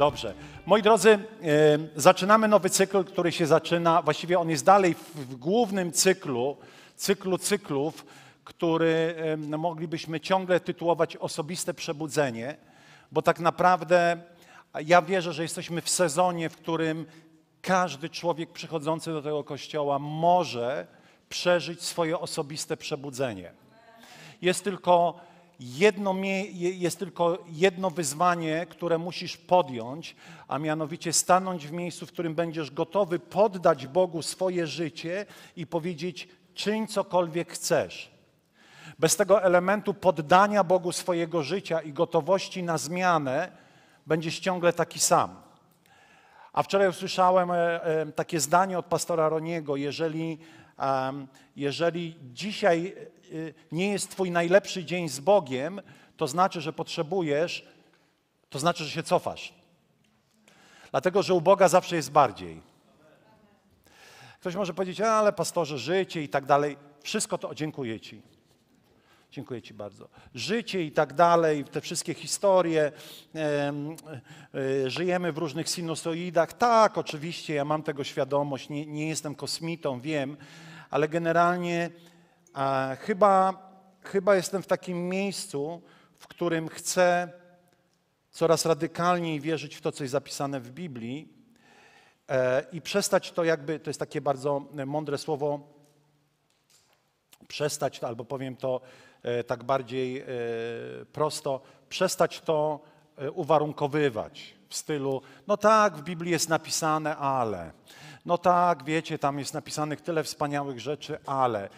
Dobrze. 0.00 0.34
Moi 0.66 0.82
drodzy, 0.82 1.10
e, 1.10 1.18
zaczynamy 1.96 2.48
nowy 2.48 2.70
cykl, 2.70 3.04
który 3.04 3.32
się 3.32 3.46
zaczyna, 3.46 4.02
właściwie 4.02 4.38
on 4.38 4.50
jest 4.50 4.64
dalej 4.64 4.94
w, 4.94 5.34
głównym 5.36 5.92
cyklu, 5.92 6.56
cyklu 6.96 7.38
cyklów, 7.38 8.06
który 8.44 9.14
e, 9.16 9.36
moglibyśmy 9.36 10.20
ciągle 10.20 10.60
tytułować 10.60 11.16
osobiste 11.16 11.74
przebudzenie, 11.74 12.56
bo 13.12 13.22
tak 13.22 13.40
naprawdę 13.40 14.20
ja 14.86 15.02
wierzę, 15.02 15.32
że 15.32 15.42
jesteśmy 15.42 15.82
w 15.82 15.90
sezonie, 15.90 16.48
w 16.48 16.56
którym 16.56 17.06
każdy 17.62 18.08
człowiek 18.08 18.52
przychodzący 18.52 19.12
do 19.12 19.22
tego 19.22 19.44
kościoła 19.44 19.98
może 19.98 20.86
przeżyć 21.28 21.82
swoje 21.82 22.18
osobiste 22.18 22.76
przebudzenie. 22.76 23.52
Jest 24.42 24.64
tylko 24.64 25.20
jedno, 25.60 26.14
jest 26.54 26.98
tylko 26.98 27.44
jedno 27.48 27.90
wyzwanie, 27.90 28.66
które 28.66 28.98
musisz 28.98 29.36
podjąć, 29.36 30.16
a 30.48 30.58
mianowicie 30.58 31.12
stanąć 31.12 31.66
w 31.66 31.72
miejscu, 31.72 32.06
w 32.06 32.12
którym 32.12 32.34
będziesz 32.34 32.70
gotowy 32.70 33.18
poddać 33.18 33.86
Bogu 33.86 34.22
swoje 34.22 34.66
życie 34.66 35.26
i 35.56 35.66
powiedzieć: 35.66 36.28
czyń 36.54 36.86
cokolwiek 36.86 37.52
chcesz. 37.52 38.10
Bez 38.98 39.16
tego 39.16 39.42
elementu 39.42 39.94
poddania 39.94 40.64
Bogu 40.64 40.92
swojego 40.92 41.42
życia 41.42 41.80
i 41.80 41.92
gotowości 41.92 42.62
na 42.62 42.78
zmianę 42.78 43.52
będziesz 44.06 44.38
ciągle 44.38 44.72
taki 44.72 44.98
sam. 44.98 45.36
A 46.52 46.62
wczoraj 46.62 46.88
usłyszałem 46.88 47.50
e, 47.50 47.84
e, 47.84 48.06
takie 48.06 48.40
zdanie 48.40 48.78
od 48.78 48.86
pastora 48.86 49.28
Roniego: 49.28 49.76
jeżeli, 49.76 50.38
jeżeli 51.56 52.16
dzisiaj 52.32 52.94
nie 53.72 53.92
jest 53.92 54.10
Twój 54.10 54.30
najlepszy 54.30 54.84
dzień 54.84 55.08
z 55.08 55.20
Bogiem, 55.20 55.80
to 56.16 56.26
znaczy, 56.26 56.60
że 56.60 56.72
potrzebujesz, 56.72 57.68
to 58.50 58.58
znaczy, 58.58 58.84
że 58.84 58.90
się 58.90 59.02
cofasz. 59.02 59.54
Dlatego, 60.90 61.22
że 61.22 61.34
u 61.34 61.40
Boga 61.40 61.68
zawsze 61.68 61.96
jest 61.96 62.12
bardziej. 62.12 62.60
Ktoś 64.40 64.54
może 64.54 64.74
powiedzieć, 64.74 65.00
ale 65.00 65.32
pastorze, 65.32 65.78
życie 65.78 66.22
i 66.22 66.28
tak 66.28 66.46
dalej. 66.46 66.76
Wszystko 67.02 67.38
to, 67.38 67.54
dziękuję 67.54 68.00
Ci. 68.00 68.22
Dziękuję 69.30 69.62
Ci 69.62 69.74
bardzo. 69.74 70.08
Życie 70.34 70.84
i 70.84 70.92
tak 70.92 71.14
dalej, 71.14 71.64
te 71.64 71.80
wszystkie 71.80 72.14
historie, 72.14 72.92
e, 73.34 73.72
e, 74.84 74.90
żyjemy 74.90 75.32
w 75.32 75.38
różnych 75.38 75.68
sinusoidach. 75.68 76.52
Tak, 76.52 76.98
oczywiście, 76.98 77.54
ja 77.54 77.64
mam 77.64 77.82
tego 77.82 78.04
świadomość, 78.04 78.68
nie, 78.68 78.86
nie 78.86 79.08
jestem 79.08 79.34
kosmitą, 79.34 80.00
wiem, 80.00 80.36
ale 80.90 81.08
generalnie 81.08 81.90
chyba, 83.00 83.54
chyba 84.02 84.36
jestem 84.36 84.62
w 84.62 84.66
takim 84.66 85.08
miejscu, 85.08 85.82
w 86.18 86.28
którym 86.28 86.68
chcę 86.68 87.32
coraz 88.30 88.66
radykalniej 88.66 89.40
wierzyć 89.40 89.74
w 89.74 89.80
to, 89.80 89.92
co 89.92 90.04
jest 90.04 90.12
zapisane 90.12 90.60
w 90.60 90.70
Biblii 90.70 91.28
e, 92.28 92.64
i 92.72 92.80
przestać 92.80 93.32
to 93.32 93.44
jakby, 93.44 93.80
to 93.80 93.90
jest 93.90 94.00
takie 94.00 94.20
bardzo 94.20 94.62
mądre 94.86 95.18
słowo, 95.18 95.60
przestać 97.48 98.04
albo 98.04 98.24
powiem 98.24 98.56
to 98.56 98.80
e, 99.22 99.44
tak 99.44 99.64
bardziej 99.64 100.20
e, 100.20 100.26
prosto, 101.12 101.60
przestać 101.88 102.40
to 102.40 102.80
uwarunkowywać 103.34 104.54
w 104.68 104.74
stylu, 104.76 105.22
no 105.46 105.56
tak, 105.56 105.96
w 105.96 106.02
Biblii 106.02 106.32
jest 106.32 106.48
napisane, 106.48 107.16
ale, 107.16 107.72
no 108.26 108.38
tak, 108.38 108.84
wiecie, 108.84 109.18
tam 109.18 109.38
jest 109.38 109.54
napisanych 109.54 110.00
tyle 110.00 110.24
wspaniałych 110.24 110.80
rzeczy, 110.80 111.18
ale. 111.26 111.68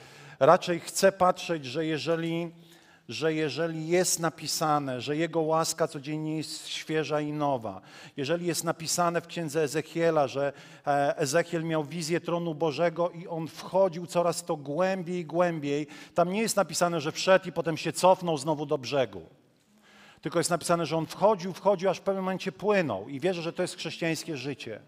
Raczej 0.45 0.81
chcę 0.81 1.13
patrzeć, 1.13 1.65
że 1.65 1.87
jeżeli, 1.87 2.51
że 3.09 3.35
jeżeli 3.35 3.89
jest 3.89 4.21
napisane, 4.21 5.01
że 5.01 5.17
Jego 5.17 5.41
łaska 5.41 5.89
codziennie 5.89 6.37
jest 6.37 6.69
świeża 6.69 7.21
i 7.21 7.33
nowa, 7.33 7.81
jeżeli 8.17 8.47
jest 8.47 8.65
napisane 8.65 9.21
w 9.21 9.27
księdze 9.27 9.63
Ezechiela, 9.63 10.29
że 10.29 10.53
e, 10.87 11.19
Ezechiel 11.19 11.65
miał 11.65 11.85
wizję 11.85 12.21
tronu 12.21 12.55
Bożego 12.55 13.11
i 13.11 13.27
on 13.27 13.49
wchodził 13.49 14.07
coraz 14.07 14.45
to 14.45 14.57
głębiej 14.57 15.19
i 15.19 15.25
głębiej, 15.25 15.87
tam 16.15 16.33
nie 16.33 16.41
jest 16.41 16.57
napisane, 16.57 17.01
że 17.01 17.13
wszedł 17.13 17.49
i 17.49 17.53
potem 17.53 17.77
się 17.77 17.93
cofnął 17.93 18.39
znowu 18.39 18.67
do 18.67 18.79
brzegu. 18.79 19.23
Tylko 20.21 20.39
jest 20.39 20.51
napisane, 20.51 20.87
że 20.87 20.97
on 20.97 21.07
wchodził, 21.07 21.53
wchodził, 21.53 21.91
aż 21.91 21.99
w 21.99 22.03
pewnym 22.03 22.25
momencie 22.25 22.53
płynął. 22.53 23.09
I 23.09 23.21
wierzę, 23.21 23.43
że 23.43 23.53
to 23.53 23.63
jest 23.63 23.77
chrześcijańskie 23.77 24.37
życie. 24.37 24.81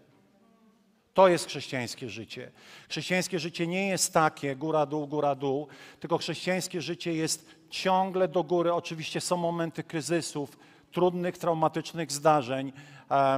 To 1.15 1.27
jest 1.27 1.47
chrześcijańskie 1.47 2.09
życie. 2.09 2.51
Chrześcijańskie 2.89 3.39
życie 3.39 3.67
nie 3.67 3.87
jest 3.87 4.13
takie 4.13 4.55
góra, 4.55 4.85
dół, 4.85 5.07
góra, 5.07 5.35
dół, 5.35 5.67
tylko 5.99 6.17
chrześcijańskie 6.17 6.81
życie 6.81 7.13
jest 7.13 7.55
ciągle 7.69 8.27
do 8.27 8.43
góry. 8.43 8.73
Oczywiście 8.73 9.21
są 9.21 9.37
momenty 9.37 9.83
kryzysów, 9.83 10.57
trudnych, 10.91 11.37
traumatycznych 11.37 12.11
zdarzeń, 12.11 12.73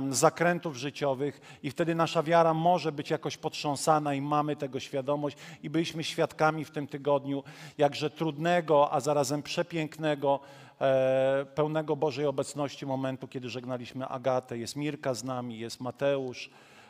zakrętów 0.09 0.77
życiowych 0.77 1.59
i 1.63 1.71
wtedy 1.71 1.95
nasza 1.95 2.23
wiara 2.23 2.53
może 2.53 2.91
być 2.91 3.09
jakoś 3.09 3.37
potrząsana 3.37 4.13
i 4.13 4.21
mamy 4.21 4.55
tego 4.55 4.79
świadomość 4.79 5.37
i 5.63 5.69
byliśmy 5.69 6.03
świadkami 6.03 6.65
w 6.65 6.71
tym 6.71 6.87
tygodniu 6.87 7.43
jakże 7.77 8.09
trudnego, 8.09 8.93
a 8.93 8.99
zarazem 8.99 9.43
przepięknego, 9.43 10.39
e, 10.81 11.45
pełnego 11.55 11.95
Bożej 11.95 12.25
obecności 12.25 12.85
momentu, 12.85 13.27
kiedy 13.27 13.49
żegnaliśmy 13.49 14.07
Agatę. 14.07 14.57
Jest 14.57 14.75
Mirka 14.75 15.13
z 15.13 15.23
nami, 15.23 15.59
jest 15.59 15.81
Mateusz, 15.81 16.49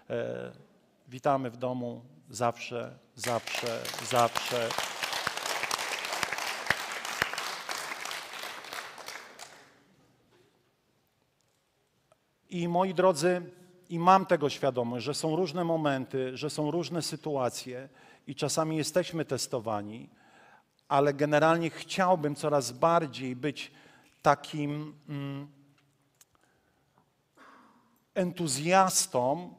e, 0.10 0.67
Witamy 1.08 1.50
w 1.50 1.58
domu 1.58 2.06
zawsze, 2.30 2.98
zawsze, 3.16 3.84
zawsze. 4.10 4.70
I 12.50 12.68
moi 12.68 12.94
drodzy, 12.94 13.42
i 13.90 14.00
mam 14.00 14.26
tego 14.26 14.50
świadomość, 14.50 15.06
że 15.06 15.14
są 15.14 15.36
różne 15.36 15.64
momenty, 15.64 16.38
że 16.38 16.50
są 16.50 16.72
różne 16.72 17.02
sytuacje 17.02 17.90
i 18.28 18.36
czasami 18.36 18.78
jesteśmy 18.78 19.26
testowani, 19.26 20.10
ale 20.88 21.14
generalnie 21.14 21.70
chciałbym 21.70 22.36
coraz 22.36 22.72
bardziej 22.72 23.36
być 23.36 23.72
takim 24.22 24.94
mm, 25.10 25.48
entuzjastą 28.16 29.54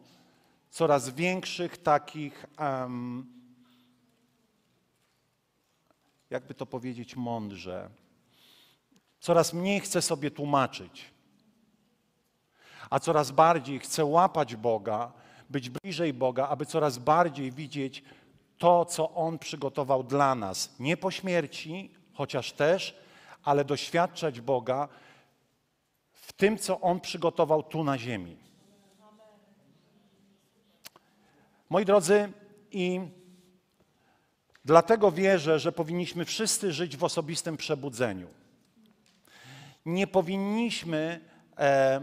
coraz 0.78 1.10
większych 1.10 1.78
takich, 1.82 2.46
um, 2.58 3.26
jakby 6.30 6.54
to 6.54 6.66
powiedzieć 6.66 7.16
mądrze, 7.16 7.90
coraz 9.20 9.52
mniej 9.52 9.80
chcę 9.80 10.02
sobie 10.02 10.30
tłumaczyć, 10.30 11.04
a 12.90 12.98
coraz 13.00 13.30
bardziej 13.30 13.78
chcę 13.78 14.04
łapać 14.04 14.56
Boga, 14.56 15.12
być 15.50 15.70
bliżej 15.70 16.14
Boga, 16.14 16.48
aby 16.48 16.66
coraz 16.66 16.98
bardziej 16.98 17.52
widzieć 17.52 18.04
to, 18.58 18.84
co 18.84 19.14
On 19.14 19.38
przygotował 19.38 20.04
dla 20.04 20.34
nas. 20.34 20.74
Nie 20.80 20.96
po 20.96 21.10
śmierci, 21.10 21.90
chociaż 22.14 22.52
też, 22.52 22.96
ale 23.44 23.64
doświadczać 23.64 24.40
Boga 24.40 24.88
w 26.12 26.32
tym, 26.32 26.58
co 26.58 26.80
On 26.80 27.00
przygotował 27.00 27.62
tu 27.62 27.84
na 27.84 27.98
ziemi. 27.98 28.47
Moi 31.70 31.84
drodzy, 31.84 32.32
i 32.70 33.00
dlatego 34.64 35.12
wierzę, 35.12 35.58
że 35.58 35.72
powinniśmy 35.72 36.24
wszyscy 36.24 36.72
żyć 36.72 36.96
w 36.96 37.04
osobistym 37.04 37.56
przebudzeniu. 37.56 38.28
Nie 39.86 40.06
powinniśmy 40.06 41.20
e, 41.58 42.00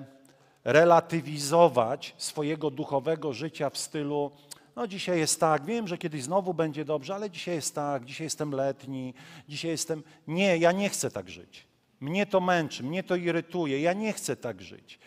relatywizować 0.64 2.16
swojego 2.18 2.72
duchowego 2.72 3.34
życia 3.34 3.70
w 3.70 3.78
stylu, 3.78 4.32
no 4.76 4.88
dzisiaj 4.88 5.20
jest 5.20 5.40
tak, 5.40 5.66
wiem, 5.66 5.88
że 5.88 5.98
kiedyś 5.98 6.24
znowu 6.24 6.54
będzie 6.54 6.86
dobrze, 6.86 7.16
ale 7.16 7.30
dzisiaj 7.30 7.56
jest 7.56 7.76
tak, 7.76 8.06
dzisiaj 8.06 8.26
jestem 8.26 8.52
letni, 8.52 9.14
dzisiaj 9.50 9.72
jestem. 9.72 10.04
Nie, 10.28 10.58
ja 10.58 10.72
nie 10.72 10.90
chcę 10.90 11.12
tak 11.12 11.30
żyć. 11.30 11.68
Mnie 12.00 12.26
to 12.26 12.42
męczy, 12.42 12.84
mnie 12.84 13.04
to 13.04 13.16
irytuje, 13.16 13.82
ja 13.82 13.94
nie 13.94 14.14
chcę 14.14 14.36
tak 14.36 14.62
żyć. 14.62 15.00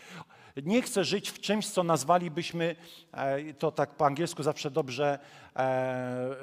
Nie 0.63 0.83
chcę 0.83 1.05
żyć 1.05 1.31
w 1.31 1.41
czymś, 1.41 1.69
co 1.69 1.83
nazwalibyśmy, 1.83 2.77
e, 3.13 3.55
to 3.55 3.73
tak 3.73 3.95
po 3.95 4.07
angielsku 4.07 4.43
zawsze 4.43 4.71
dobrze 4.71 5.19
e, 5.57 5.59
e, 5.59 6.39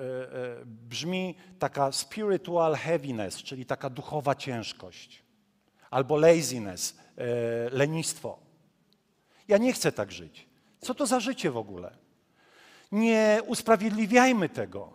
brzmi, 0.66 1.36
taka 1.60 1.92
spiritual 1.92 2.76
heaviness, 2.76 3.44
czyli 3.44 3.66
taka 3.66 3.90
duchowa 3.90 4.36
ciężkość, 4.36 5.24
albo 5.92 6.18
laziness, 6.18 6.98
lenistwo. 7.72 8.40
Ja 9.48 9.58
nie 9.58 9.74
chcę 9.74 9.92
tak 9.92 10.12
żyć. 10.12 10.48
Co 10.82 10.96
to 10.96 11.06
za 11.06 11.20
życie 11.20 11.52
w 11.52 11.58
ogóle? 11.58 11.98
Nie 12.92 13.40
usprawiedliwiajmy 13.48 14.50
tego. 14.50 14.92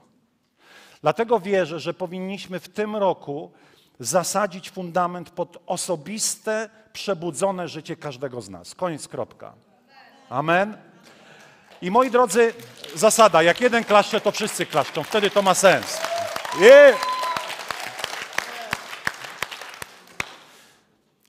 Dlatego 1.02 1.40
wierzę, 1.40 1.80
że 1.80 1.94
powinniśmy 1.94 2.60
w 2.60 2.68
tym 2.68 2.96
roku 2.96 3.52
zasadzić 4.00 4.70
fundament 4.70 5.30
pod 5.30 5.58
osobiste, 5.66 6.70
przebudzone 6.92 7.68
życie 7.68 7.96
każdego 7.96 8.40
z 8.40 8.48
nas. 8.48 8.74
Koniec, 8.74 9.08
kropka. 9.08 9.52
Amen. 10.28 10.76
I 11.82 11.90
moi 11.90 12.10
drodzy, 12.10 12.54
zasada, 12.94 13.42
jak 13.42 13.60
jeden 13.60 13.84
klaszcze, 13.84 14.20
to 14.20 14.32
wszyscy 14.32 14.66
klaszczą, 14.66 15.02
wtedy 15.02 15.30
to 15.30 15.42
ma 15.42 15.54
sens. 15.54 16.00
Yeah. 16.60 17.00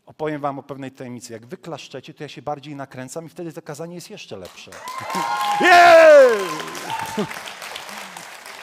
Opowiem 0.06 0.41
wam 0.41 0.59
o 0.59 0.63
pewnej 0.63 0.91
tajemnicy. 0.91 1.33
Jak 1.33 1.45
wy 1.45 1.57
klaszczecie, 1.57 2.13
to 2.13 2.23
ja 2.23 2.29
się 2.29 2.41
bardziej 2.41 2.75
nakręcam 2.75 3.25
i 3.25 3.29
wtedy 3.29 3.53
to 3.53 3.62
kazanie 3.62 3.95
jest 3.95 4.09
jeszcze 4.09 4.38
lepsze. 4.38 4.71
Yeah! 5.62 6.38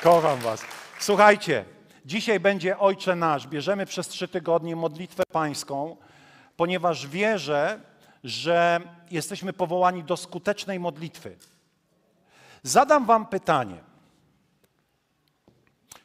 Kocham 0.02 0.38
was. 0.38 0.60
Słuchajcie, 1.00 1.64
dzisiaj 2.08 2.40
będzie 2.40 2.78
Ojcze 2.78 3.16
Nasz. 3.16 3.46
Bierzemy 3.46 3.86
przez 3.86 4.08
trzy 4.08 4.28
tygodnie 4.28 4.76
modlitwę 4.76 5.22
pańską, 5.32 5.96
ponieważ 6.56 7.06
wierzę, 7.06 7.80
że 8.24 8.80
jesteśmy 9.10 9.52
powołani 9.52 10.04
do 10.04 10.16
skutecznej 10.16 10.80
modlitwy. 10.80 11.36
Zadam 12.62 13.06
wam 13.06 13.26
pytanie. 13.26 13.78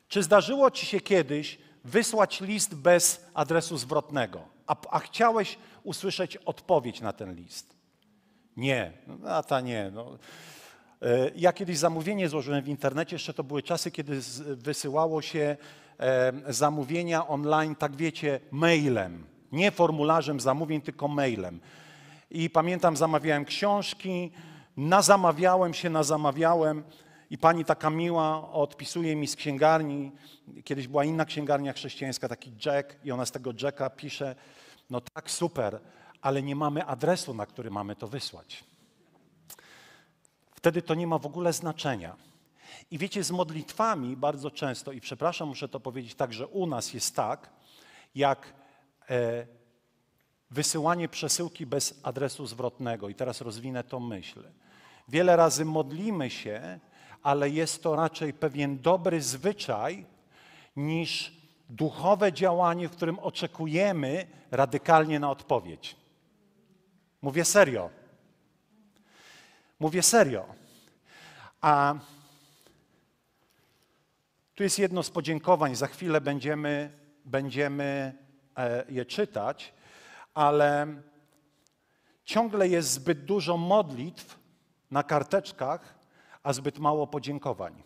Czy 0.07 0.23
zdarzyło 0.23 0.71
ci 0.71 0.85
się 0.85 0.99
kiedyś 0.99 1.57
wysłać 1.83 2.41
list 2.41 2.75
bez 2.75 3.25
adresu 3.33 3.77
zwrotnego, 3.77 4.41
a, 4.67 4.75
a 4.89 4.99
chciałeś 4.99 5.57
usłyszeć 5.83 6.37
odpowiedź 6.37 7.01
na 7.01 7.13
ten 7.13 7.35
list? 7.35 7.75
Nie, 8.57 8.91
no, 9.07 9.29
a 9.29 9.43
ta 9.43 9.61
nie. 9.61 9.91
No. 9.93 10.17
E, 11.01 11.31
ja 11.35 11.53
kiedyś 11.53 11.77
zamówienie 11.77 12.29
złożyłem 12.29 12.63
w 12.63 12.67
internecie, 12.67 13.15
jeszcze 13.15 13.33
to 13.33 13.43
były 13.43 13.63
czasy, 13.63 13.91
kiedy 13.91 14.19
wysyłało 14.55 15.21
się 15.21 15.57
zamówienia 16.49 17.27
online, 17.27 17.75
tak 17.75 17.95
wiecie, 17.95 18.39
mailem. 18.51 19.25
Nie 19.51 19.71
formularzem 19.71 20.39
zamówień, 20.39 20.81
tylko 20.81 21.07
mailem. 21.07 21.59
I 22.31 22.49
pamiętam, 22.49 22.97
zamawiałem 22.97 23.45
książki, 23.45 24.31
nazamawiałem 24.77 25.73
się, 25.73 25.89
nazamawiałem 25.89 26.83
i 27.29 27.37
pani 27.37 27.65
taka 27.65 27.89
miła 27.89 28.51
odpisuje 28.51 29.15
mi 29.15 29.27
z 29.27 29.35
księgarni. 29.35 30.11
Kiedyś 30.63 30.87
była 30.87 31.05
inna 31.05 31.25
księgarnia 31.25 31.73
chrześcijańska, 31.73 32.29
taki 32.29 32.51
Jack 32.65 32.95
i 33.05 33.11
ona 33.11 33.25
z 33.25 33.31
tego 33.31 33.51
Jacka 33.61 33.89
pisze, 33.89 34.35
no 34.89 35.01
tak, 35.01 35.31
super, 35.31 35.79
ale 36.21 36.43
nie 36.43 36.55
mamy 36.55 36.85
adresu, 36.85 37.33
na 37.33 37.45
który 37.45 37.71
mamy 37.71 37.95
to 37.95 38.07
wysłać. 38.07 38.63
Wtedy 40.55 40.81
to 40.81 40.95
nie 40.95 41.07
ma 41.07 41.17
w 41.17 41.25
ogóle 41.25 41.53
znaczenia. 41.53 42.15
I 42.91 42.97
wiecie, 42.97 43.23
z 43.23 43.31
modlitwami 43.31 44.17
bardzo 44.17 44.51
często, 44.51 44.91
i 44.91 45.01
przepraszam, 45.01 45.47
muszę 45.47 45.69
to 45.69 45.79
powiedzieć 45.79 46.15
tak, 46.15 46.33
że 46.33 46.47
u 46.47 46.67
nas 46.67 46.93
jest 46.93 47.15
tak, 47.15 47.49
jak 48.15 48.53
e, 49.09 49.47
wysyłanie 50.51 51.09
przesyłki 51.09 51.65
bez 51.65 51.99
adresu 52.03 52.45
zwrotnego. 52.45 53.09
I 53.09 53.15
teraz 53.15 53.41
rozwinę 53.41 53.83
tą 53.83 53.99
myśl. 53.99 54.43
Wiele 55.07 55.35
razy 55.35 55.65
modlimy 55.65 56.29
się, 56.29 56.79
ale 57.23 57.49
jest 57.49 57.83
to 57.83 57.95
raczej 57.95 58.33
pewien 58.33 58.79
dobry 58.79 59.21
zwyczaj 59.21 60.05
niż 60.75 61.33
duchowe 61.69 62.33
działanie, 62.33 62.89
w 62.89 62.91
którym 62.91 63.19
oczekujemy 63.19 64.27
radykalnie 64.51 65.19
na 65.19 65.31
odpowiedź. 65.31 65.95
Mówię 67.21 67.45
serio. 67.45 67.89
Mówię 69.79 70.03
serio. 70.03 70.45
A 71.61 71.95
tu 74.55 74.63
jest 74.63 74.79
jedno 74.79 75.03
z 75.03 75.09
podziękowań, 75.09 75.75
za 75.75 75.87
chwilę 75.87 76.21
będziemy, 76.21 76.91
będziemy 77.25 78.17
e, 78.57 78.85
je 78.89 79.05
czytać, 79.05 79.73
ale 80.33 80.87
ciągle 82.23 82.67
jest 82.67 82.91
zbyt 82.91 83.25
dużo 83.25 83.57
modlitw 83.57 84.39
na 84.91 85.03
karteczkach, 85.03 85.99
a 86.43 86.53
zbyt 86.53 86.79
mało 86.79 87.07
podziękowań. 87.07 87.83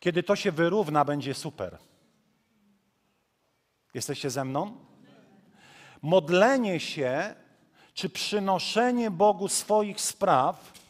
Kiedy 0.00 0.22
to 0.22 0.36
się 0.36 0.52
wyrówna, 0.52 1.04
będzie 1.04 1.34
super. 1.34 1.78
Jesteście 3.94 4.30
ze 4.30 4.44
mną? 4.44 4.76
Modlenie 6.02 6.80
się 6.80 7.34
czy 7.94 8.10
przynoszenie 8.10 9.10
Bogu 9.10 9.48
swoich 9.48 10.00
spraw 10.00 10.81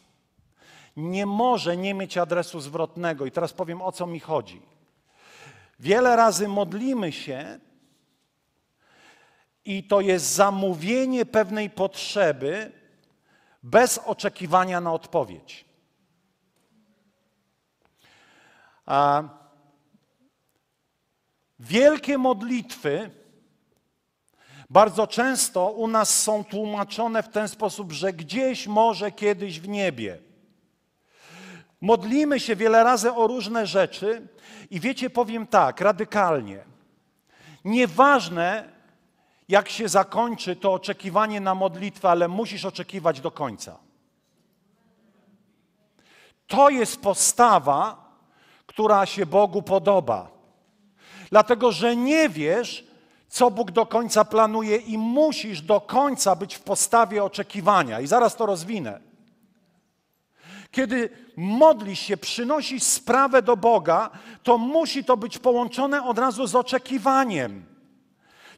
nie 0.95 1.25
może 1.25 1.77
nie 1.77 1.93
mieć 1.93 2.17
adresu 2.17 2.59
zwrotnego. 2.59 3.25
I 3.25 3.31
teraz 3.31 3.53
powiem 3.53 3.81
o 3.81 3.91
co 3.91 4.07
mi 4.07 4.19
chodzi. 4.19 4.61
Wiele 5.79 6.15
razy 6.15 6.47
modlimy 6.47 7.11
się 7.11 7.59
i 9.65 9.83
to 9.83 10.01
jest 10.01 10.25
zamówienie 10.25 11.25
pewnej 11.25 11.69
potrzeby 11.69 12.71
bez 13.63 13.97
oczekiwania 13.97 14.81
na 14.81 14.93
odpowiedź. 14.93 15.65
A 18.85 19.23
wielkie 21.59 22.17
modlitwy 22.17 23.11
bardzo 24.69 25.07
często 25.07 25.71
u 25.71 25.87
nas 25.87 26.21
są 26.21 26.43
tłumaczone 26.43 27.23
w 27.23 27.29
ten 27.29 27.47
sposób, 27.47 27.91
że 27.91 28.13
gdzieś 28.13 28.67
może 28.67 29.11
kiedyś 29.11 29.59
w 29.59 29.67
niebie. 29.67 30.32
Modlimy 31.83 32.39
się 32.39 32.55
wiele 32.55 32.83
razy 32.83 33.13
o 33.13 33.27
różne 33.27 33.67
rzeczy 33.67 34.27
i 34.71 34.79
wiecie, 34.79 35.09
powiem 35.09 35.47
tak, 35.47 35.81
radykalnie. 35.81 36.63
Nieważne, 37.65 38.69
jak 39.49 39.69
się 39.69 39.89
zakończy 39.89 40.55
to 40.55 40.73
oczekiwanie 40.73 41.41
na 41.41 41.55
modlitwę, 41.55 42.09
ale 42.09 42.27
musisz 42.27 42.65
oczekiwać 42.65 43.21
do 43.21 43.31
końca. 43.31 43.77
To 46.47 46.69
jest 46.69 47.01
postawa, 47.01 48.11
która 48.65 49.05
się 49.05 49.25
Bogu 49.25 49.61
podoba. 49.61 50.29
Dlatego, 51.29 51.71
że 51.71 51.95
nie 51.95 52.29
wiesz, 52.29 52.87
co 53.27 53.51
Bóg 53.51 53.71
do 53.71 53.85
końca 53.85 54.25
planuje 54.25 54.77
i 54.77 54.97
musisz 54.97 55.61
do 55.61 55.81
końca 55.81 56.35
być 56.35 56.55
w 56.55 56.61
postawie 56.61 57.23
oczekiwania. 57.23 58.01
I 58.01 58.07
zaraz 58.07 58.35
to 58.35 58.45
rozwinę. 58.45 59.12
Kiedy 60.73 61.09
modlisz 61.37 61.99
się, 61.99 62.17
przynosisz 62.17 62.83
sprawę 62.83 63.41
do 63.41 63.57
Boga, 63.57 64.09
to 64.43 64.57
musi 64.57 65.03
to 65.03 65.17
być 65.17 65.37
połączone 65.37 66.03
od 66.03 66.19
razu 66.19 66.47
z 66.47 66.55
oczekiwaniem. 66.55 67.65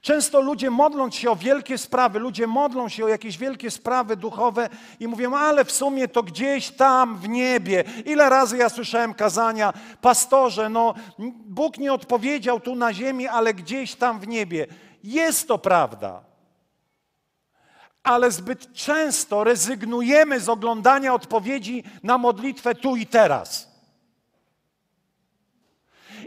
Często 0.02 0.42
ludzie 0.42 0.70
modląc 0.70 1.16
się 1.16 1.32
o 1.32 1.36
wielkie 1.36 1.78
sprawy, 1.78 2.20
ludzie 2.20 2.48
modlą 2.48 2.90
się 2.90 3.06
o 3.06 3.08
jakieś 3.08 3.38
wielkie 3.38 3.72
sprawy 3.72 4.18
duchowe 4.18 4.70
i 5.00 5.08
mówią, 5.08 5.36
ale 5.36 5.66
w 5.66 5.72
sumie 5.72 6.08
to 6.08 6.24
gdzieś 6.24 6.72
tam 6.72 7.18
w 7.18 7.30
niebie. 7.30 7.84
Ile 8.06 8.30
razy 8.30 8.58
ja 8.58 8.70
słyszałem 8.70 9.14
kazania, 9.14 9.74
pastorze, 10.02 10.70
no 10.70 10.94
Bóg 11.46 11.78
nie 11.78 11.94
odpowiedział 11.94 12.60
tu 12.60 12.76
na 12.76 12.94
ziemi, 12.94 13.28
ale 13.28 13.54
gdzieś 13.54 13.96
tam 13.96 14.20
w 14.20 14.28
niebie. 14.28 14.68
Jest 15.04 15.48
to 15.48 15.58
prawda. 15.58 16.35
Ale 18.06 18.32
zbyt 18.32 18.74
często 18.74 19.44
rezygnujemy 19.44 20.40
z 20.40 20.50
oglądania 20.50 21.14
odpowiedzi 21.14 21.84
na 22.04 22.18
modlitwę 22.18 22.76
tu 22.76 22.96
i 22.96 23.06
teraz. 23.06 23.72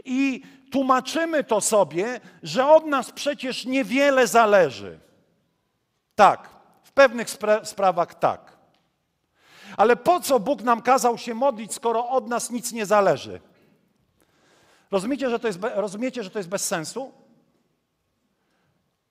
I 0.05 0.43
tłumaczymy 0.71 1.43
to 1.43 1.61
sobie, 1.61 2.19
że 2.43 2.67
od 2.67 2.85
nas 2.85 3.11
przecież 3.11 3.65
niewiele 3.65 4.27
zależy. 4.27 4.99
Tak, 6.15 6.49
w 6.83 6.91
pewnych 6.91 7.29
spra 7.29 7.65
sprawach 7.65 8.19
tak. 8.19 8.57
Ale 9.77 9.95
po 9.95 10.19
co 10.19 10.39
Bóg 10.39 10.61
nam 10.61 10.81
kazał 10.81 11.17
się 11.17 11.33
modlić, 11.33 11.73
skoro 11.73 12.09
od 12.09 12.27
nas 12.27 12.51
nic 12.51 12.71
nie 12.71 12.85
zależy? 12.85 13.41
Rozumiecie, 14.91 15.29
że 15.29 15.39
to 15.39 15.47
jest, 15.47 15.59
rozumiecie, 15.75 16.23
że 16.23 16.29
to 16.29 16.39
jest 16.39 16.49
bez 16.49 16.65
sensu? 16.65 17.11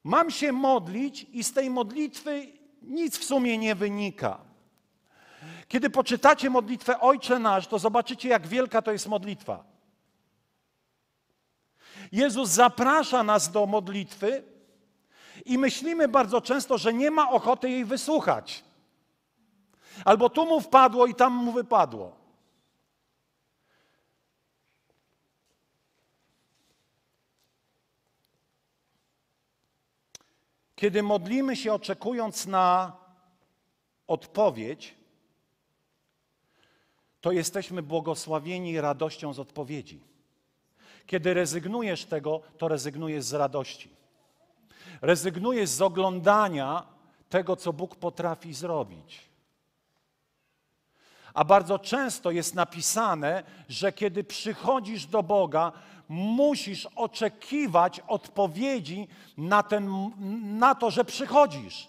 Mam 0.04 0.30
się 0.30 0.52
modlić 0.52 1.26
i 1.32 1.44
z 1.44 1.52
tej 1.52 1.70
modlitwy 1.70 2.57
nic 2.88 3.18
w 3.18 3.24
sumie 3.24 3.58
nie 3.58 3.74
wynika. 3.74 4.38
Kiedy 5.68 5.90
poczytacie 5.90 6.50
modlitwę 6.50 7.00
Ojcze 7.00 7.38
Nasz, 7.38 7.66
to 7.66 7.78
zobaczycie, 7.78 8.28
jak 8.28 8.46
wielka 8.46 8.82
to 8.82 8.92
jest 8.92 9.08
modlitwa. 9.08 9.64
Jezus 12.12 12.50
zaprasza 12.50 13.22
nas 13.22 13.50
do 13.50 13.66
modlitwy 13.66 14.42
i 15.44 15.58
myślimy 15.58 16.08
bardzo 16.08 16.40
często, 16.40 16.78
że 16.78 16.92
nie 16.92 17.10
ma 17.10 17.30
ochoty 17.30 17.70
jej 17.70 17.84
wysłuchać. 17.84 18.64
Albo 20.04 20.30
tu 20.30 20.46
mu 20.46 20.60
wpadło 20.60 21.06
i 21.06 21.14
tam 21.14 21.32
mu 21.32 21.52
wypadło. 21.52 22.17
Kiedy 30.78 31.02
modlimy 31.02 31.56
się 31.56 31.72
oczekując 31.72 32.46
na 32.46 32.96
odpowiedź, 34.06 34.94
to 37.20 37.32
jesteśmy 37.32 37.82
błogosławieni 37.82 38.80
radością 38.80 39.32
z 39.32 39.38
odpowiedzi. 39.38 40.00
Kiedy 41.06 41.34
rezygnujesz 41.34 42.04
tego, 42.04 42.40
to 42.58 42.68
rezygnujesz 42.68 43.24
z 43.24 43.32
radości. 43.32 43.90
Rezygnujesz 45.02 45.68
z 45.68 45.82
oglądania 45.82 46.86
tego, 47.28 47.56
co 47.56 47.72
Bóg 47.72 47.96
potrafi 47.96 48.54
zrobić. 48.54 49.20
A 51.34 51.44
bardzo 51.44 51.78
często 51.78 52.30
jest 52.30 52.54
napisane, 52.54 53.42
że 53.68 53.92
kiedy 53.92 54.24
przychodzisz 54.24 55.06
do 55.06 55.22
Boga, 55.22 55.72
musisz 56.08 56.86
oczekiwać 56.86 58.00
odpowiedzi 58.00 59.08
na, 59.36 59.62
ten, 59.62 60.10
na 60.58 60.74
to, 60.74 60.90
że 60.90 61.04
przychodzisz. 61.04 61.88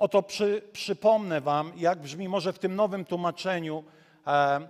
Oto 0.00 0.22
przy, 0.22 0.62
przypomnę 0.72 1.40
Wam, 1.40 1.72
jak 1.76 1.98
brzmi 1.98 2.28
może 2.28 2.52
w 2.52 2.58
tym 2.58 2.76
nowym 2.76 3.04
tłumaczeniu 3.04 3.84
e, 4.26 4.60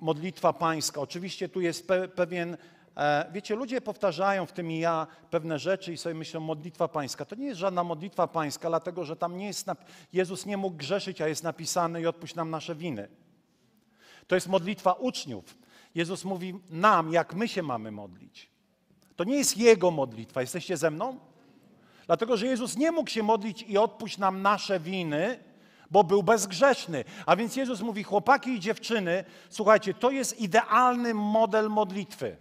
modlitwa 0.00 0.52
pańska. 0.52 1.00
Oczywiście 1.00 1.48
tu 1.48 1.60
jest 1.60 1.88
pe, 1.88 2.08
pewien, 2.08 2.56
wiecie, 3.32 3.54
ludzie 3.54 3.80
powtarzają 3.80 4.46
w 4.46 4.52
tym 4.52 4.70
i 4.70 4.78
ja 4.78 5.06
pewne 5.30 5.58
rzeczy 5.58 5.92
i 5.92 5.96
sobie 5.96 6.14
myślą, 6.14 6.40
modlitwa 6.40 6.88
pańska. 6.88 7.24
To 7.24 7.34
nie 7.34 7.46
jest 7.46 7.60
żadna 7.60 7.84
modlitwa 7.84 8.26
pańska, 8.26 8.68
dlatego 8.68 9.04
że 9.04 9.16
tam 9.16 9.36
nie 9.36 9.46
jest, 9.46 9.66
Jezus 10.12 10.46
nie 10.46 10.56
mógł 10.56 10.76
grzeszyć, 10.76 11.20
a 11.20 11.28
jest 11.28 11.42
napisane 11.42 12.00
i 12.00 12.06
odpuść 12.06 12.34
nam 12.34 12.50
nasze 12.50 12.74
winy. 12.74 13.08
To 14.26 14.34
jest 14.34 14.48
modlitwa 14.48 14.92
uczniów. 14.92 15.58
Jezus 15.94 16.24
mówi 16.24 16.54
nam, 16.70 17.12
jak 17.12 17.34
my 17.34 17.48
się 17.48 17.62
mamy 17.62 17.90
modlić. 17.90 18.50
To 19.16 19.24
nie 19.24 19.36
jest 19.36 19.58
Jego 19.58 19.90
modlitwa. 19.90 20.40
Jesteście 20.40 20.76
ze 20.76 20.90
mną? 20.90 21.18
Dlatego, 22.06 22.36
że 22.36 22.46
Jezus 22.46 22.76
nie 22.76 22.92
mógł 22.92 23.10
się 23.10 23.22
modlić 23.22 23.62
i 23.62 23.78
odpuść 23.78 24.18
nam 24.18 24.42
nasze 24.42 24.80
winy, 24.80 25.38
bo 25.90 26.04
był 26.04 26.22
bezgrzeszny. 26.22 27.04
A 27.26 27.36
więc 27.36 27.56
Jezus 27.56 27.80
mówi, 27.80 28.02
chłopaki 28.02 28.50
i 28.50 28.60
dziewczyny, 28.60 29.24
słuchajcie, 29.50 29.94
to 29.94 30.10
jest 30.10 30.40
idealny 30.40 31.14
model 31.14 31.70
modlitwy. 31.70 32.36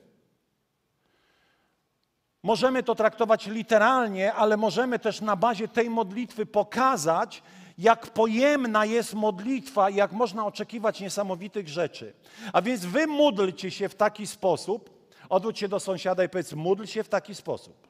Możemy 2.44 2.84
to 2.84 2.96
traktować 2.96 3.48
literalnie, 3.48 4.34
ale 4.34 4.58
możemy 4.58 5.00
też 5.00 5.22
na 5.22 5.36
bazie 5.36 5.68
tej 5.68 5.90
modlitwy 5.90 6.46
pokazać, 6.46 7.44
jak 7.78 8.08
pojemna 8.08 8.86
jest 8.86 9.14
modlitwa 9.14 9.90
jak 9.90 10.12
można 10.12 10.46
oczekiwać 10.46 11.00
niesamowitych 11.00 11.68
rzeczy. 11.68 12.14
A 12.54 12.62
więc 12.62 12.86
wy 12.86 13.08
módlcie 13.08 13.72
się 13.72 13.90
w 13.90 13.96
taki 13.96 14.28
sposób, 14.28 14.90
odwróć 15.30 15.60
się 15.60 15.68
do 15.68 15.80
sąsiada 15.80 16.24
i 16.24 16.30
powiedz, 16.30 16.54
módl 16.54 16.86
się 16.86 17.04
w 17.04 17.10
taki 17.10 17.36
sposób. 17.36 17.88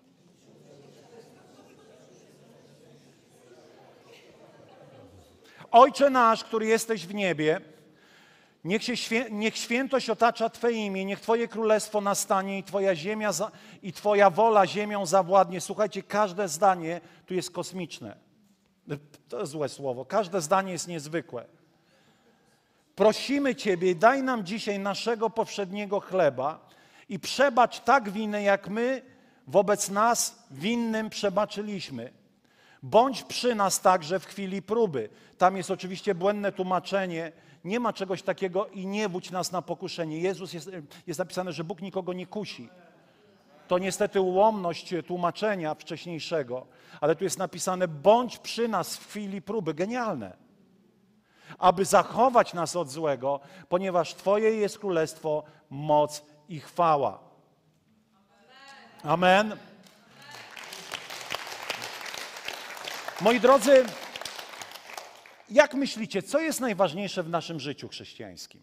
Ojcze 5.71 6.09
nasz, 6.09 6.43
który 6.43 6.65
jesteś 6.65 7.07
w 7.07 7.13
niebie, 7.13 7.61
niech, 8.63 8.83
się, 8.83 9.25
niech 9.31 9.57
świętość 9.57 10.09
otacza 10.09 10.49
Twoje 10.49 10.85
imię, 10.85 11.05
niech 11.05 11.19
Twoje 11.19 11.47
królestwo 11.47 12.01
nastanie 12.01 12.57
i 12.57 12.63
Twoja 12.63 12.95
ziemia 12.95 13.31
za, 13.31 13.51
i 13.83 13.93
Twoja 13.93 14.29
wola 14.29 14.67
ziemią 14.67 15.05
zawładnie. 15.05 15.61
Słuchajcie, 15.61 16.03
każde 16.03 16.47
zdanie 16.47 17.01
tu 17.25 17.33
jest 17.33 17.51
kosmiczne. 17.51 18.17
To 19.29 19.39
jest 19.39 19.51
złe 19.51 19.69
słowo. 19.69 20.05
Każde 20.05 20.41
zdanie 20.41 20.71
jest 20.71 20.87
niezwykłe. 20.87 21.45
Prosimy 22.95 23.55
Ciebie, 23.55 23.95
daj 23.95 24.23
nam 24.23 24.45
dzisiaj 24.45 24.79
naszego 24.79 25.29
powszedniego 25.29 25.99
chleba 25.99 26.69
i 27.09 27.19
przebacz 27.19 27.79
tak 27.79 28.09
winę, 28.09 28.43
jak 28.43 28.69
my 28.69 29.01
wobec 29.47 29.89
nas 29.89 30.43
winnym 30.51 31.09
przebaczyliśmy 31.09 32.11
Bądź 32.83 33.23
przy 33.23 33.55
nas 33.55 33.81
także 33.81 34.19
w 34.19 34.25
chwili 34.25 34.61
próby. 34.61 35.09
Tam 35.37 35.57
jest 35.57 35.71
oczywiście 35.71 36.15
błędne 36.15 36.51
tłumaczenie. 36.51 37.31
Nie 37.63 37.79
ma 37.79 37.93
czegoś 37.93 38.21
takiego 38.21 38.67
i 38.67 38.87
nie 38.87 39.09
wódź 39.09 39.31
nas 39.31 39.51
na 39.51 39.61
pokuszenie. 39.61 40.19
Jezus 40.19 40.53
jest, 40.53 40.71
jest 41.07 41.19
napisane, 41.19 41.53
że 41.53 41.63
Bóg 41.63 41.81
nikogo 41.81 42.13
nie 42.13 42.27
kusi. 42.27 42.69
To 43.67 43.77
niestety 43.77 44.21
ułomność 44.21 44.93
tłumaczenia 45.07 45.75
wcześniejszego, 45.75 46.65
ale 47.01 47.15
tu 47.15 47.23
jest 47.23 47.37
napisane: 47.37 47.87
bądź 47.87 48.37
przy 48.37 48.67
nas 48.67 48.97
w 48.97 49.07
chwili 49.07 49.41
próby. 49.41 49.73
Genialne. 49.73 50.37
Aby 51.57 51.85
zachować 51.85 52.53
nas 52.53 52.75
od 52.75 52.89
złego, 52.89 53.39
ponieważ 53.69 54.15
Twoje 54.15 54.51
jest 54.55 54.79
królestwo, 54.79 55.43
moc 55.69 56.23
i 56.49 56.59
chwała. 56.59 57.19
Amen. 59.03 59.57
Moi 63.21 63.39
drodzy, 63.39 63.85
jak 65.51 65.73
myślicie, 65.73 66.23
co 66.23 66.39
jest 66.39 66.59
najważniejsze 66.59 67.23
w 67.23 67.29
naszym 67.29 67.59
życiu 67.59 67.87
chrześcijańskim? 67.87 68.61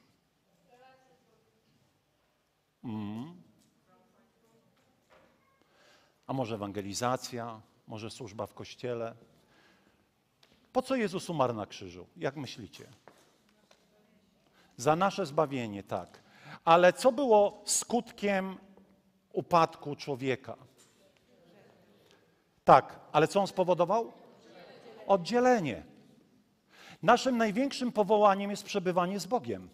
Mm. 2.85 3.43
A 6.27 6.33
może 6.33 6.55
ewangelizacja, 6.55 7.61
może 7.87 8.11
służba 8.11 8.47
w 8.47 8.55
kościele? 8.55 9.15
Po 10.73 10.83
co 10.83 10.97
Jezus 10.97 11.31
umarł 11.31 11.55
na 11.55 11.67
krzyżu? 11.67 12.07
Jak 12.17 12.37
myślicie? 12.37 12.87
Za 14.77 14.97
nasze 14.97 15.27
zbawienie, 15.27 15.83
tak. 15.83 16.23
Ale 16.65 16.93
co 16.93 17.13
było 17.13 17.63
skutkiem 17.65 18.57
upadku 19.33 19.97
człowieka? 19.97 20.57
Tak, 22.65 23.01
ale 23.13 23.29
co 23.29 23.41
on 23.41 23.47
spowodował? 23.47 24.13
oddzielenie. 25.09 25.83
Naszym 27.03 27.37
największym 27.37 27.93
powołaniem 27.93 28.51
jest 28.51 28.65
przebywanie 28.65 29.21
z 29.21 29.27
Bogiem. 29.27 29.69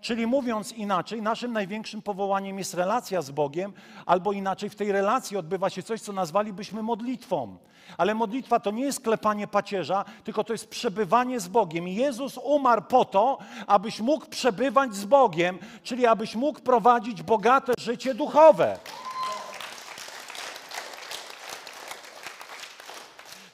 Czyli 0.00 0.26
mówiąc 0.26 0.72
inaczej, 0.72 1.22
naszym 1.22 1.52
największym 1.52 2.02
powołaniem 2.02 2.58
jest 2.58 2.74
relacja 2.74 3.22
z 3.22 3.30
Bogiem, 3.30 3.72
albo 4.06 4.32
inaczej 4.32 4.70
w 4.70 4.74
tej 4.74 4.92
relacji 4.92 5.36
odbywa 5.36 5.70
się 5.70 5.82
coś, 5.82 6.00
co 6.00 6.12
nazwalibyśmy 6.12 6.82
modlitwą. 6.82 7.56
Ale 7.98 8.14
modlitwa 8.14 8.60
to 8.60 8.70
nie 8.70 8.84
jest 8.84 9.00
klepanie 9.00 9.46
pacierza, 9.46 10.04
tylko 10.24 10.44
to 10.44 10.52
jest 10.52 10.68
przebywanie 10.68 11.40
z 11.40 11.48
Bogiem. 11.48 11.88
Jezus 11.88 12.38
umarł 12.38 12.82
po 12.82 13.04
to, 13.04 13.38
abyś 13.66 14.00
mógł 14.00 14.26
przebywać 14.26 14.94
z 14.94 15.04
Bogiem, 15.04 15.58
czyli 15.82 16.06
abyś 16.06 16.34
mógł 16.34 16.60
prowadzić 16.60 17.22
bogate 17.22 17.72
życie 17.78 18.14
duchowe. 18.14 18.78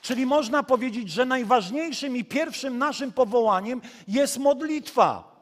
Czyli 0.06 0.26
można 0.26 0.62
powiedzieć, 0.62 1.10
że 1.10 1.24
najważniejszym 1.24 2.16
i 2.16 2.24
pierwszym 2.24 2.78
naszym 2.78 3.12
powołaniem 3.12 3.80
jest 4.08 4.38
modlitwa. 4.38 5.36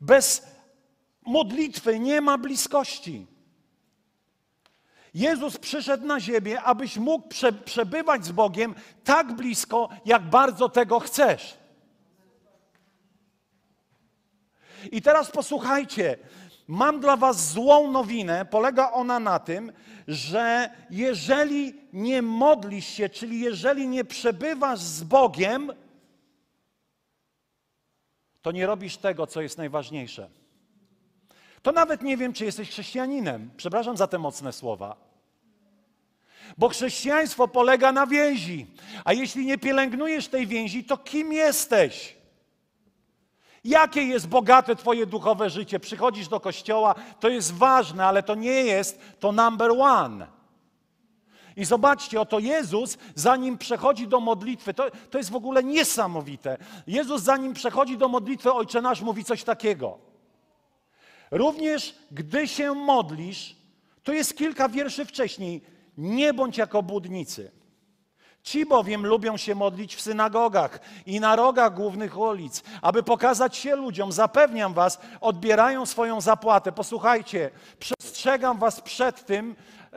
Bez 0.00 0.46
modlitwy 1.26 1.98
nie 1.98 2.20
ma 2.20 2.38
bliskości. 2.38 3.26
Jezus 5.14 5.58
przyszedł 5.58 6.06
na 6.06 6.20
ziemię, 6.20 6.62
abyś 6.62 6.96
mógł 6.96 7.28
prze, 7.28 7.52
przebywać 7.52 8.24
z 8.24 8.32
Bogiem 8.32 8.74
tak 9.04 9.32
blisko, 9.32 9.88
jak 10.04 10.22
bardzo 10.22 10.68
tego 10.68 11.00
chcesz. 11.00 11.56
I 14.92 15.02
teraz 15.02 15.30
posłuchajcie, 15.30 16.18
Mam 16.68 17.00
dla 17.00 17.16
Was 17.16 17.52
złą 17.52 17.90
nowinę. 17.90 18.44
Polega 18.44 18.90
ona 18.92 19.20
na 19.20 19.38
tym, 19.38 19.72
że 20.08 20.70
jeżeli 20.90 21.74
nie 21.92 22.22
modlisz 22.22 22.86
się, 22.86 23.08
czyli 23.08 23.40
jeżeli 23.40 23.88
nie 23.88 24.04
przebywasz 24.04 24.80
z 24.80 25.04
Bogiem, 25.04 25.72
to 28.42 28.52
nie 28.52 28.66
robisz 28.66 28.96
tego, 28.96 29.26
co 29.26 29.40
jest 29.42 29.58
najważniejsze. 29.58 30.30
To 31.62 31.72
nawet 31.72 32.02
nie 32.02 32.16
wiem, 32.16 32.32
czy 32.32 32.44
jesteś 32.44 32.70
chrześcijaninem. 32.70 33.50
Przepraszam 33.56 33.96
za 33.96 34.06
te 34.06 34.18
mocne 34.18 34.52
słowa. 34.52 34.96
Bo 36.58 36.68
chrześcijaństwo 36.68 37.48
polega 37.48 37.92
na 37.92 38.06
więzi. 38.06 38.66
A 39.04 39.12
jeśli 39.12 39.46
nie 39.46 39.58
pielęgnujesz 39.58 40.28
tej 40.28 40.46
więzi, 40.46 40.84
to 40.84 40.96
kim 40.96 41.32
jesteś? 41.32 42.21
Jakie 43.64 44.02
jest 44.02 44.28
bogate 44.28 44.76
Twoje 44.76 45.06
duchowe 45.06 45.50
życie? 45.50 45.80
Przychodzisz 45.80 46.28
do 46.28 46.40
kościoła, 46.40 46.94
to 47.20 47.28
jest 47.28 47.54
ważne, 47.54 48.06
ale 48.06 48.22
to 48.22 48.34
nie 48.34 48.62
jest 48.62 49.00
to 49.20 49.32
number 49.32 49.70
one. 49.78 50.26
I 51.56 51.64
zobaczcie, 51.64 52.20
oto 52.20 52.38
Jezus, 52.38 52.98
zanim 53.14 53.58
przechodzi 53.58 54.08
do 54.08 54.20
modlitwy, 54.20 54.74
to, 54.74 54.90
to 55.10 55.18
jest 55.18 55.30
w 55.30 55.36
ogóle 55.36 55.64
niesamowite. 55.64 56.58
Jezus, 56.86 57.22
zanim 57.22 57.52
przechodzi 57.52 57.98
do 57.98 58.08
modlitwy, 58.08 58.52
Ojcze 58.52 58.82
Nasz 58.82 59.00
mówi 59.00 59.24
coś 59.24 59.44
takiego. 59.44 59.98
Również 61.30 61.94
gdy 62.10 62.48
się 62.48 62.74
modlisz, 62.74 63.56
to 64.02 64.12
jest 64.12 64.36
kilka 64.36 64.68
wierszy 64.68 65.04
wcześniej, 65.04 65.62
nie 65.98 66.34
bądź 66.34 66.58
jako 66.58 66.82
budnicy. 66.82 67.61
Ci 68.42 68.66
bowiem 68.66 69.06
lubią 69.06 69.36
się 69.36 69.54
modlić 69.54 69.94
w 69.96 70.00
synagogach 70.00 70.80
i 71.06 71.20
na 71.20 71.36
rogach 71.36 71.74
głównych 71.74 72.18
ulic, 72.18 72.62
aby 72.82 73.02
pokazać 73.02 73.56
się 73.56 73.76
ludziom. 73.76 74.12
Zapewniam 74.12 74.74
was, 74.74 75.00
odbierają 75.20 75.86
swoją 75.86 76.20
zapłatę. 76.20 76.72
Posłuchajcie, 76.72 77.50
przestrzegam 77.78 78.58
was 78.58 78.80
przed 78.80 79.26
tym, 79.26 79.56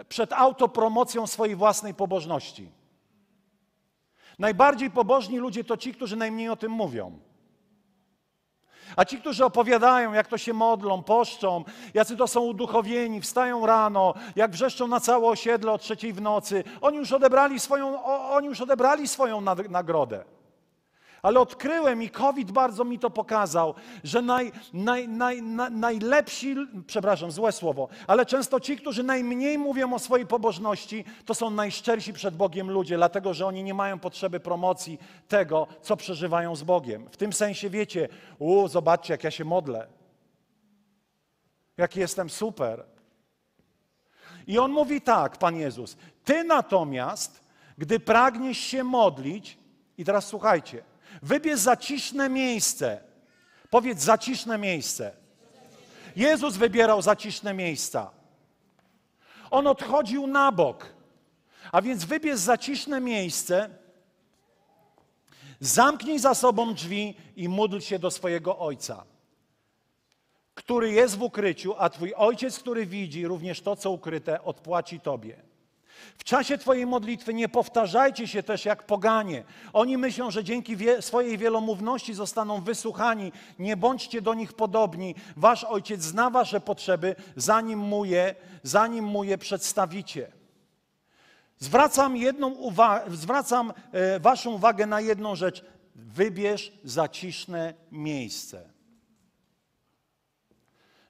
przed 0.09 0.33
autopromocją 0.33 1.27
swojej 1.27 1.55
własnej 1.55 1.93
pobożności. 1.93 2.71
Najbardziej 4.39 4.91
pobożni 4.91 5.37
ludzie 5.37 5.63
to 5.63 5.77
ci, 5.77 5.93
którzy 5.93 6.15
najmniej 6.15 6.49
o 6.49 6.55
tym 6.55 6.71
mówią. 6.71 7.19
A 8.95 9.05
ci, 9.05 9.17
którzy 9.17 9.45
opowiadają, 9.45 10.13
jak 10.13 10.27
to 10.27 10.37
się 10.37 10.53
modlą, 10.53 11.03
poszczą, 11.03 11.63
jacy 11.93 12.17
to 12.17 12.27
są 12.27 12.41
uduchowieni, 12.41 13.21
wstają 13.21 13.65
rano, 13.65 14.13
jak 14.35 14.51
wrzeszczą 14.51 14.87
na 14.87 14.99
całe 14.99 15.27
osiedle 15.27 15.71
o 15.71 15.77
trzeciej 15.77 16.13
w 16.13 16.21
nocy, 16.21 16.63
oni 16.81 16.97
już 16.97 17.11
odebrali 17.11 17.59
swoją, 17.59 18.03
oni 18.05 18.47
już 18.47 18.61
odebrali 18.61 19.07
swoją 19.07 19.41
nagrodę. 19.69 20.25
Ale 21.25 21.39
odkryłem 21.39 22.03
i 22.03 22.09
COVID 22.09 22.51
bardzo 22.51 22.83
mi 22.83 22.99
to 22.99 23.09
pokazał, 23.09 23.73
że 24.03 24.21
naj, 24.21 24.51
naj, 24.73 25.07
naj, 25.07 25.41
najlepsi, 25.71 26.55
przepraszam, 26.87 27.31
złe 27.31 27.51
słowo, 27.51 27.87
ale 28.07 28.25
często 28.25 28.59
ci, 28.59 28.77
którzy 28.77 29.03
najmniej 29.03 29.57
mówią 29.57 29.93
o 29.93 29.99
swojej 29.99 30.27
pobożności, 30.27 31.05
to 31.25 31.33
są 31.33 31.49
najszczersi 31.49 32.13
przed 32.13 32.35
Bogiem 32.35 32.71
ludzie, 32.71 32.97
dlatego 32.97 33.33
że 33.33 33.45
oni 33.45 33.63
nie 33.63 33.73
mają 33.73 33.99
potrzeby 33.99 34.39
promocji 34.39 34.99
tego, 35.27 35.67
co 35.81 35.97
przeżywają 35.97 36.55
z 36.55 36.63
Bogiem. 36.63 37.09
W 37.11 37.17
tym 37.17 37.33
sensie 37.33 37.69
wiecie, 37.69 38.09
u, 38.39 38.67
zobaczcie, 38.67 39.13
jak 39.13 39.23
ja 39.23 39.31
się 39.31 39.45
modlę. 39.45 39.87
Jak 41.77 41.95
jestem 41.95 42.29
super. 42.29 42.85
I 44.47 44.59
on 44.59 44.71
mówi 44.71 45.01
tak, 45.01 45.37
Pan 45.37 45.55
Jezus, 45.55 45.97
ty 46.25 46.43
natomiast, 46.43 47.43
gdy 47.77 47.99
pragniesz 47.99 48.57
się 48.57 48.83
modlić, 48.83 49.57
i 49.97 50.05
teraz 50.05 50.27
słuchajcie, 50.27 50.83
Wybierz 51.21 51.59
zaciszne 51.59 52.29
miejsce. 52.29 53.01
Powiedz 53.69 54.01
zaciszne 54.01 54.57
miejsce. 54.57 55.11
Jezus 56.15 56.57
wybierał 56.57 57.01
zaciszne 57.01 57.53
miejsca. 57.53 58.11
On 59.51 59.67
odchodził 59.67 60.27
na 60.27 60.51
bok. 60.51 60.95
A 61.71 61.81
więc 61.81 62.05
wybierz 62.05 62.39
zaciszne 62.39 63.01
miejsce, 63.01 63.69
zamknij 65.59 66.19
za 66.19 66.33
sobą 66.33 66.73
drzwi 66.73 67.17
i 67.35 67.49
módl 67.49 67.79
się 67.79 67.99
do 67.99 68.11
swojego 68.11 68.59
Ojca, 68.59 69.03
który 70.55 70.91
jest 70.91 71.17
w 71.17 71.21
ukryciu, 71.21 71.75
a 71.77 71.89
Twój 71.89 72.13
Ojciec, 72.13 72.59
który 72.59 72.85
widzi 72.85 73.27
również 73.27 73.61
to, 73.61 73.75
co 73.75 73.91
ukryte, 73.91 74.43
odpłaci 74.43 74.99
Tobie. 74.99 75.41
W 76.17 76.23
czasie 76.23 76.57
Twojej 76.57 76.85
modlitwy 76.85 77.33
nie 77.33 77.49
powtarzajcie 77.49 78.27
się 78.27 78.43
też 78.43 78.65
jak 78.65 78.83
poganie. 78.83 79.43
Oni 79.73 79.97
myślą, 79.97 80.31
że 80.31 80.43
dzięki 80.43 80.77
wie, 80.77 81.01
swojej 81.01 81.37
wielomówności 81.37 82.13
zostaną 82.13 82.61
wysłuchani. 82.61 83.31
Nie 83.59 83.77
bądźcie 83.77 84.21
do 84.21 84.33
nich 84.33 84.53
podobni. 84.53 85.15
Wasz 85.37 85.63
ojciec 85.63 86.01
zna 86.01 86.29
Wasze 86.29 86.61
potrzeby, 86.61 87.15
zanim 87.35 87.79
mu 87.79 88.05
je, 88.05 88.35
zanim 88.63 89.05
mu 89.05 89.23
je 89.23 89.37
przedstawicie. 89.37 90.31
Zwracam, 91.59 92.17
jedną 92.17 92.55
zwracam 93.07 93.73
e, 93.91 94.19
Waszą 94.19 94.51
uwagę 94.51 94.85
na 94.85 95.01
jedną 95.01 95.35
rzecz. 95.35 95.65
Wybierz 95.95 96.71
zaciszne 96.83 97.73
miejsce. 97.91 98.69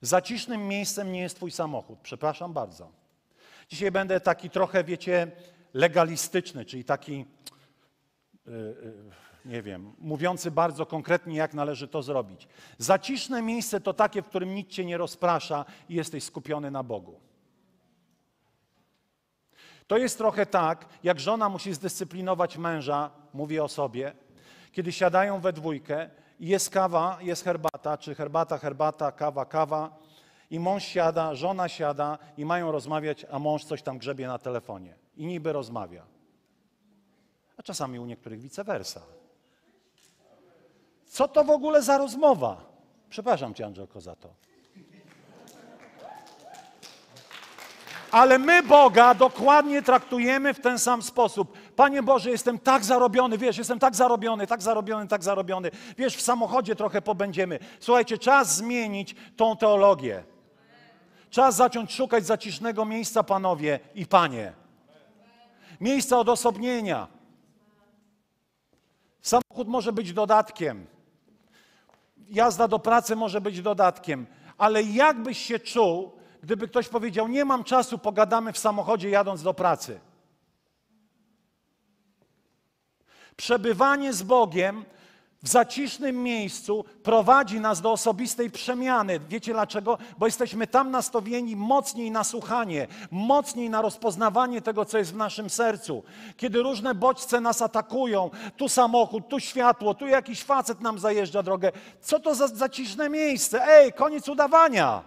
Zacisznym 0.02 0.68
miejscem 0.68 1.12
nie 1.12 1.22
jest 1.22 1.36
Twój 1.36 1.52
samochód. 1.52 2.00
Przepraszam 2.04 2.54
bardzo. 2.54 3.05
Dzisiaj 3.70 3.92
będę 3.92 4.20
taki 4.20 4.50
trochę, 4.50 4.84
wiecie, 4.84 5.32
legalistyczny, 5.74 6.66
czyli 6.66 6.84
taki, 6.84 7.26
yy, 8.46 8.54
yy, 8.54 8.94
nie 9.46 9.62
wiem, 9.62 9.94
mówiący 9.98 10.52
bardzo 10.52 10.86
konkretnie, 10.86 11.36
jak 11.36 11.54
należy 11.54 11.88
to 11.88 12.02
zrobić. 12.02 12.48
Zaciszne 12.78 13.42
miejsce 13.42 13.82
to 13.82 13.94
takie, 13.94 14.22
w 14.22 14.30
którym 14.30 14.56
nic 14.56 14.70
cię 14.70 14.86
nie 14.86 14.98
rozprasza 14.98 15.66
i 15.90 15.96
jesteś 15.96 16.24
skupiony 16.24 16.72
na 16.72 16.84
Bogu. 16.84 17.20
To 19.88 19.98
jest 19.98 20.18
trochę 20.18 20.46
tak, 20.46 20.86
jak 21.04 21.20
żona 21.20 21.50
musi 21.50 21.74
zdyscyplinować 21.74 22.58
męża, 22.58 23.12
mówię 23.34 23.64
o 23.64 23.68
sobie, 23.68 24.14
kiedy 24.72 24.92
siadają 24.92 25.40
we 25.40 25.54
dwójkę 25.54 26.10
i 26.40 26.48
jest 26.48 26.70
kawa, 26.70 27.18
jest 27.22 27.44
herbata, 27.44 27.98
czy 27.98 28.16
herbata, 28.16 28.58
herbata, 28.58 29.12
kawa, 29.12 29.46
kawa 29.46 29.98
i 30.50 30.60
mąż 30.60 30.84
siada, 30.84 31.36
żona 31.36 31.70
siada 31.70 32.18
i 32.38 32.46
mają 32.46 32.72
rozmawiać, 32.72 33.26
a 33.32 33.40
mąż 33.40 33.64
coś 33.64 33.82
tam 33.82 33.98
grzebie 33.98 34.28
na 34.28 34.40
telefonie. 34.40 34.96
I 35.18 35.26
niby 35.26 35.54
rozmawia. 35.54 36.06
A 37.58 37.64
czasami 37.64 38.00
u 38.00 38.06
niektórych 38.06 38.42
vice 38.42 38.64
versa. 38.64 39.02
Co 41.06 41.28
to 41.28 41.44
w 41.44 41.50
ogóle 41.50 41.82
za 41.82 41.98
rozmowa? 41.98 42.62
Przepraszam 43.10 43.54
cię, 43.54 43.66
Angelko, 43.66 44.02
za 44.02 44.16
to. 44.16 44.30
Ale 48.12 48.40
my 48.40 48.64
Boga 48.64 49.14
dokładnie 49.14 49.82
traktujemy 49.82 50.54
w 50.54 50.60
ten 50.60 50.80
sam 50.80 51.02
sposób. 51.02 51.58
Panie 51.76 52.04
Boże, 52.04 52.30
jestem 52.30 52.60
tak 52.60 52.86
zarobiony, 52.86 53.38
wiesz, 53.38 53.58
jestem 53.58 53.80
tak 53.80 53.96
zarobiony, 53.96 54.48
tak 54.48 54.62
zarobiony, 54.62 55.08
tak 55.08 55.24
zarobiony. 55.24 55.72
Wiesz, 55.98 56.16
w 56.16 56.22
samochodzie 56.22 56.76
trochę 56.76 57.02
pobędziemy. 57.02 57.60
Słuchajcie, 57.80 58.18
czas 58.18 58.56
zmienić 58.56 59.16
tą 59.36 59.58
teologię. 59.58 60.24
Czas 61.36 61.56
zacząć 61.56 61.94
szukać 61.94 62.26
zacisznego 62.26 62.86
miejsca, 62.86 63.24
panowie 63.24 63.80
i 63.96 64.06
panie. 64.06 64.54
Miejsca 65.82 66.20
odosobnienia. 66.20 67.08
Samochód 69.22 69.68
może 69.68 69.94
być 69.94 70.14
dodatkiem. 70.14 70.86
Jazda 72.30 72.68
do 72.68 72.80
pracy 72.80 73.16
może 73.16 73.42
być 73.42 73.62
dodatkiem. 73.62 74.28
Ale 74.58 74.84
jak 74.84 75.24
byś 75.24 75.38
się 75.38 75.60
czuł, 75.60 76.12
gdyby 76.44 76.68
ktoś 76.68 76.90
powiedział: 76.90 77.28
Nie 77.28 77.46
mam 77.46 77.64
czasu, 77.64 77.98
pogadamy 77.98 78.54
w 78.54 78.58
samochodzie 78.58 79.10
jadąc 79.10 79.44
do 79.44 79.54
pracy? 79.54 80.00
Przebywanie 83.36 84.14
z 84.14 84.24
Bogiem 84.24 84.86
w 85.46 85.50
zacisznym 85.50 86.24
miejscu 86.24 86.86
prowadzi 87.04 87.60
nas 87.60 87.82
do 87.82 87.92
osobistej 87.92 88.52
przemiany. 88.52 89.20
Wiecie 89.20 89.54
dlaczego? 89.54 89.98
Bo 90.18 90.26
jesteśmy 90.26 90.68
tam 90.68 90.92
nastawieni 90.92 91.56
mocniej 91.56 92.12
na 92.12 92.24
słuchanie, 92.24 92.88
mocniej 93.12 93.70
na 93.70 93.82
rozpoznawanie 93.82 94.62
tego, 94.62 94.86
co 94.86 94.98
jest 94.98 95.14
w 95.14 95.16
naszym 95.16 95.50
sercu. 95.50 96.04
Kiedy 96.38 96.62
różne 96.64 96.96
bodźce 96.96 97.42
nas 97.42 97.62
atakują, 97.62 98.30
tu 98.58 98.70
samochód, 98.70 99.28
tu 99.28 99.40
światło, 99.40 99.94
tu 99.94 100.08
jakiś 100.08 100.44
facet 100.44 100.82
nam 100.82 101.00
zajeżdża 101.00 101.44
drogę. 101.44 101.72
Co 102.02 102.20
to 102.20 102.36
za 102.36 102.48
zaciszne 102.48 103.10
miejsce? 103.10 103.68
Ej, 103.68 103.94
koniec 103.94 104.30
udawania. 104.30 105.04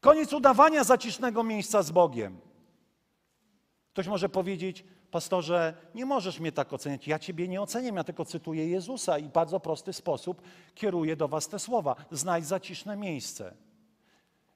Koniec 0.00 0.32
udawania 0.32 0.84
zacisznego 0.84 1.42
miejsca 1.42 1.82
z 1.82 1.90
Bogiem. 1.90 2.40
Ktoś 3.92 4.06
może 4.06 4.28
powiedzieć, 4.28 4.84
pastorze, 5.12 5.74
nie 5.94 6.06
możesz 6.06 6.40
mnie 6.40 6.52
tak 6.52 6.72
oceniać. 6.72 7.06
Ja 7.06 7.18
ciebie 7.18 7.48
nie 7.48 7.62
oceniam, 7.62 7.96
ja 7.96 8.04
tylko 8.04 8.24
cytuję 8.24 8.68
Jezusa 8.68 9.18
i 9.18 9.22
w 9.22 9.32
bardzo 9.32 9.60
prosty 9.60 9.92
sposób 9.92 10.42
kieruję 10.74 11.16
do 11.16 11.28
was 11.28 11.48
te 11.48 11.58
słowa. 11.58 11.96
Znajdź 12.10 12.46
zaciszne 12.46 12.96
miejsce. 12.96 13.54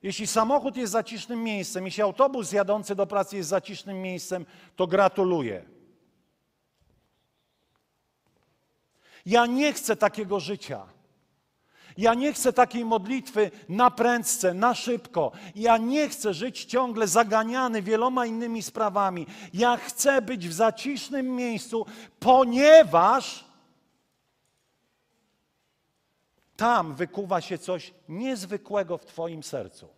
Jeśli 0.02 0.26
samochód 0.26 0.76
jest 0.76 0.92
zacisznym 0.92 1.42
miejscem, 1.44 1.84
jeśli 1.84 2.02
autobus 2.02 2.52
jadący 2.52 2.94
do 2.94 3.06
pracy 3.06 3.36
jest 3.36 3.48
zacisznym 3.48 4.02
miejscem, 4.02 4.46
to 4.76 4.86
gratuluję. 4.86 5.64
Ja 9.26 9.46
nie 9.46 9.72
chcę 9.72 9.96
takiego 9.96 10.40
życia. 10.40 10.86
Ja 11.96 12.14
nie 12.14 12.32
chcę 12.32 12.52
takiej 12.52 12.84
modlitwy 12.84 13.50
na 13.68 13.90
prędce, 13.90 14.54
na 14.54 14.74
szybko. 14.74 15.32
Ja 15.54 15.78
nie 15.78 16.08
chcę 16.08 16.34
żyć 16.34 16.64
ciągle 16.64 17.08
zaganiany 17.08 17.82
wieloma 17.82 18.26
innymi 18.26 18.62
sprawami. 18.62 19.26
Ja 19.54 19.76
chcę 19.76 20.22
być 20.22 20.48
w 20.48 20.52
zacisznym 20.52 21.26
miejscu, 21.26 21.86
ponieważ 22.20 23.44
tam 26.56 26.94
wykuwa 26.94 27.40
się 27.40 27.58
coś 27.58 27.94
niezwykłego 28.08 28.98
w 28.98 29.06
Twoim 29.06 29.42
sercu. 29.42 29.95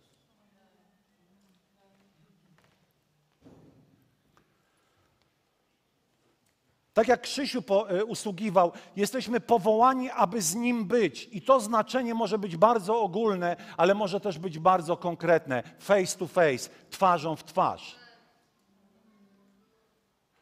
Tak 6.99 7.07
jak 7.07 7.21
Krzysiu 7.21 7.61
po, 7.61 7.89
e, 7.89 8.05
usługiwał, 8.05 8.71
jesteśmy 8.95 9.39
powołani, 9.39 10.09
aby 10.09 10.41
z 10.41 10.55
Nim 10.55 10.85
być. 10.85 11.29
I 11.31 11.41
to 11.41 11.59
znaczenie 11.59 12.13
może 12.13 12.37
być 12.37 12.57
bardzo 12.57 13.01
ogólne, 13.01 13.55
ale 13.77 13.93
może 13.95 14.19
też 14.19 14.39
być 14.39 14.59
bardzo 14.59 14.97
konkretne. 14.97 15.63
Face 15.79 16.17
to 16.17 16.27
face, 16.27 16.69
twarzą 16.89 17.35
w 17.35 17.43
twarz. 17.43 17.95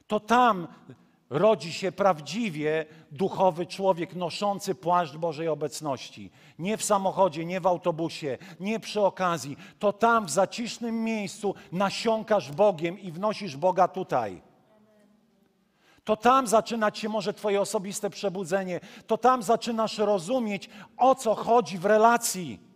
To 0.07 0.19
tam 0.19 0.67
rodzi 1.29 1.73
się 1.73 1.91
prawdziwie 1.91 2.85
duchowy 3.11 3.65
człowiek 3.65 4.15
noszący 4.15 4.75
płaszcz 4.75 5.17
Bożej 5.17 5.47
obecności. 5.47 6.31
Nie 6.59 6.77
w 6.77 6.83
samochodzie, 6.83 7.45
nie 7.45 7.61
w 7.61 7.67
autobusie, 7.67 8.37
nie 8.59 8.79
przy 8.79 9.01
okazji. 9.01 9.57
To 9.79 9.93
tam 9.93 10.25
w 10.25 10.29
zacisznym 10.29 11.03
miejscu 11.03 11.55
nasiąkasz 11.71 12.51
Bogiem 12.51 12.99
i 12.99 13.11
wnosisz 13.11 13.57
Boga 13.57 13.87
tutaj. 13.87 14.46
To 16.07 16.15
tam 16.15 16.47
zaczynać 16.47 16.97
się 16.97 17.09
może 17.09 17.33
Twoje 17.33 17.61
osobiste 17.61 18.09
przebudzenie. 18.09 18.79
To 19.07 19.17
tam 19.17 19.43
zaczynasz 19.43 19.97
rozumieć, 19.97 20.69
o 20.97 21.15
co 21.15 21.35
chodzi 21.35 21.77
w 21.77 21.85
relacji. 21.85 22.66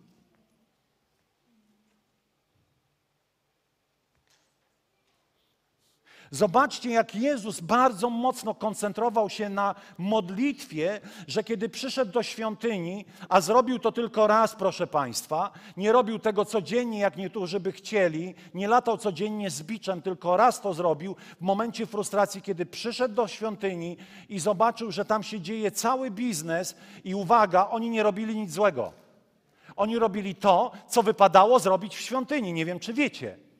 Zobaczcie, 6.32 6.90
jak 6.90 7.14
Jezus 7.14 7.60
bardzo 7.60 8.10
mocno 8.10 8.54
koncentrował 8.54 9.30
się 9.30 9.48
na 9.48 9.74
modlitwie, 9.98 11.00
że 11.26 11.44
kiedy 11.44 11.68
przyszedł 11.68 12.12
do 12.12 12.22
świątyni, 12.22 13.04
a 13.28 13.40
zrobił 13.40 13.78
to 13.78 13.92
tylko 13.92 14.26
raz, 14.26 14.54
proszę 14.56 14.86
Państwa, 14.86 15.50
nie 15.76 15.92
robił 15.92 16.18
tego 16.18 16.44
codziennie, 16.44 16.98
jak 16.98 17.16
niektórzy 17.16 17.60
by 17.60 17.72
chcieli, 17.72 18.34
nie 18.54 18.68
latał 18.68 18.98
codziennie 18.98 19.50
z 19.50 19.62
biczem, 19.62 20.02
tylko 20.02 20.36
raz 20.36 20.60
to 20.60 20.74
zrobił 20.74 21.16
w 21.40 21.40
momencie 21.40 21.86
frustracji, 21.86 22.42
kiedy 22.42 22.66
przyszedł 22.66 23.14
do 23.14 23.28
świątyni 23.28 23.96
i 24.28 24.38
zobaczył, 24.40 24.92
że 24.92 25.04
tam 25.04 25.22
się 25.22 25.40
dzieje 25.40 25.70
cały 25.70 26.10
biznes 26.10 26.76
i 27.04 27.14
uwaga, 27.14 27.68
oni 27.70 27.90
nie 27.90 28.02
robili 28.02 28.36
nic 28.36 28.52
złego. 28.52 28.92
Oni 29.76 29.98
robili 29.98 30.34
to, 30.34 30.72
co 30.88 31.02
wypadało 31.02 31.58
zrobić 31.58 31.96
w 31.96 32.00
świątyni. 32.00 32.52
Nie 32.52 32.64
wiem, 32.64 32.80
czy 32.80 32.92
wiecie. 32.92 33.51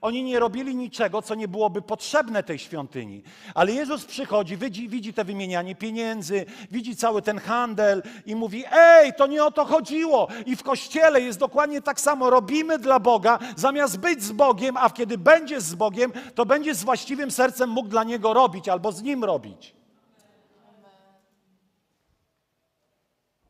Oni 0.00 0.22
nie 0.22 0.38
robili 0.40 0.76
niczego, 0.76 1.22
co 1.22 1.34
nie 1.34 1.48
byłoby 1.48 1.82
potrzebne 1.82 2.42
tej 2.42 2.58
świątyni. 2.58 3.22
Ale 3.54 3.72
Jezus 3.72 4.04
przychodzi, 4.04 4.56
widzi, 4.56 4.88
widzi 4.88 5.14
te 5.14 5.24
wymienianie 5.24 5.74
pieniędzy, 5.74 6.46
widzi 6.70 6.96
cały 6.96 7.22
ten 7.22 7.38
handel 7.38 8.02
i 8.26 8.34
mówi: 8.36 8.64
Ej, 8.72 9.12
to 9.14 9.26
nie 9.26 9.44
o 9.44 9.50
to 9.50 9.64
chodziło. 9.64 10.28
I 10.46 10.56
w 10.56 10.62
kościele 10.62 11.20
jest 11.20 11.38
dokładnie 11.38 11.82
tak 11.82 12.00
samo. 12.00 12.30
Robimy 12.30 12.78
dla 12.78 13.00
Boga, 13.00 13.38
zamiast 13.56 13.98
być 13.98 14.22
z 14.22 14.32
Bogiem, 14.32 14.76
a 14.76 14.90
kiedy 14.90 15.18
będziesz 15.18 15.62
z 15.62 15.74
Bogiem, 15.74 16.12
to 16.34 16.46
będziesz 16.46 16.76
z 16.76 16.84
właściwym 16.84 17.30
sercem 17.30 17.70
mógł 17.70 17.88
dla 17.88 18.04
Niego 18.04 18.34
robić 18.34 18.68
albo 18.68 18.92
z 18.92 19.02
Nim 19.02 19.24
robić. 19.24 19.78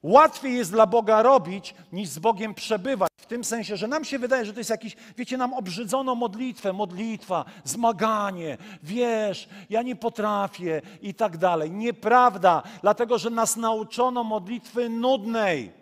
Łatwiej 0.03 0.57
jest 0.57 0.73
dla 0.73 0.87
Boga 0.87 1.23
robić, 1.23 1.75
niż 1.93 2.09
z 2.09 2.19
Bogiem 2.19 2.55
przebywać. 2.55 3.08
Tym 3.29 3.45
sensie, 3.45 3.77
że 3.77 3.89
nam 3.89 4.05
się 4.05 4.19
wydaje, 4.19 4.45
że 4.45 4.53
to 4.53 4.61
jest 4.61 4.71
jakiś, 4.71 4.97
wiecie, 5.17 5.37
nam 5.37 5.55
obrzydzono 5.55 6.15
modlitwę, 6.15 6.73
modlitwa, 6.73 7.45
zmaganie, 7.65 8.59
wiesz, 8.83 9.49
ja 9.71 9.83
nie 9.83 9.97
potrafię 9.97 10.83
i 11.03 11.15
tak 11.15 11.37
dalej. 11.37 11.71
Nieprawda, 11.71 12.63
dlatego 12.83 13.19
że 13.19 13.31
nas 13.31 13.57
nauczono 13.57 14.25
modlitwy 14.25 14.89
nudnej. 14.89 15.73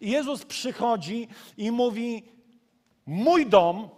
Jezus 0.00 0.44
przychodzi 0.44 1.28
i 1.56 1.70
mówi: 1.70 2.22
Mój 3.06 3.46
dom 3.46 3.88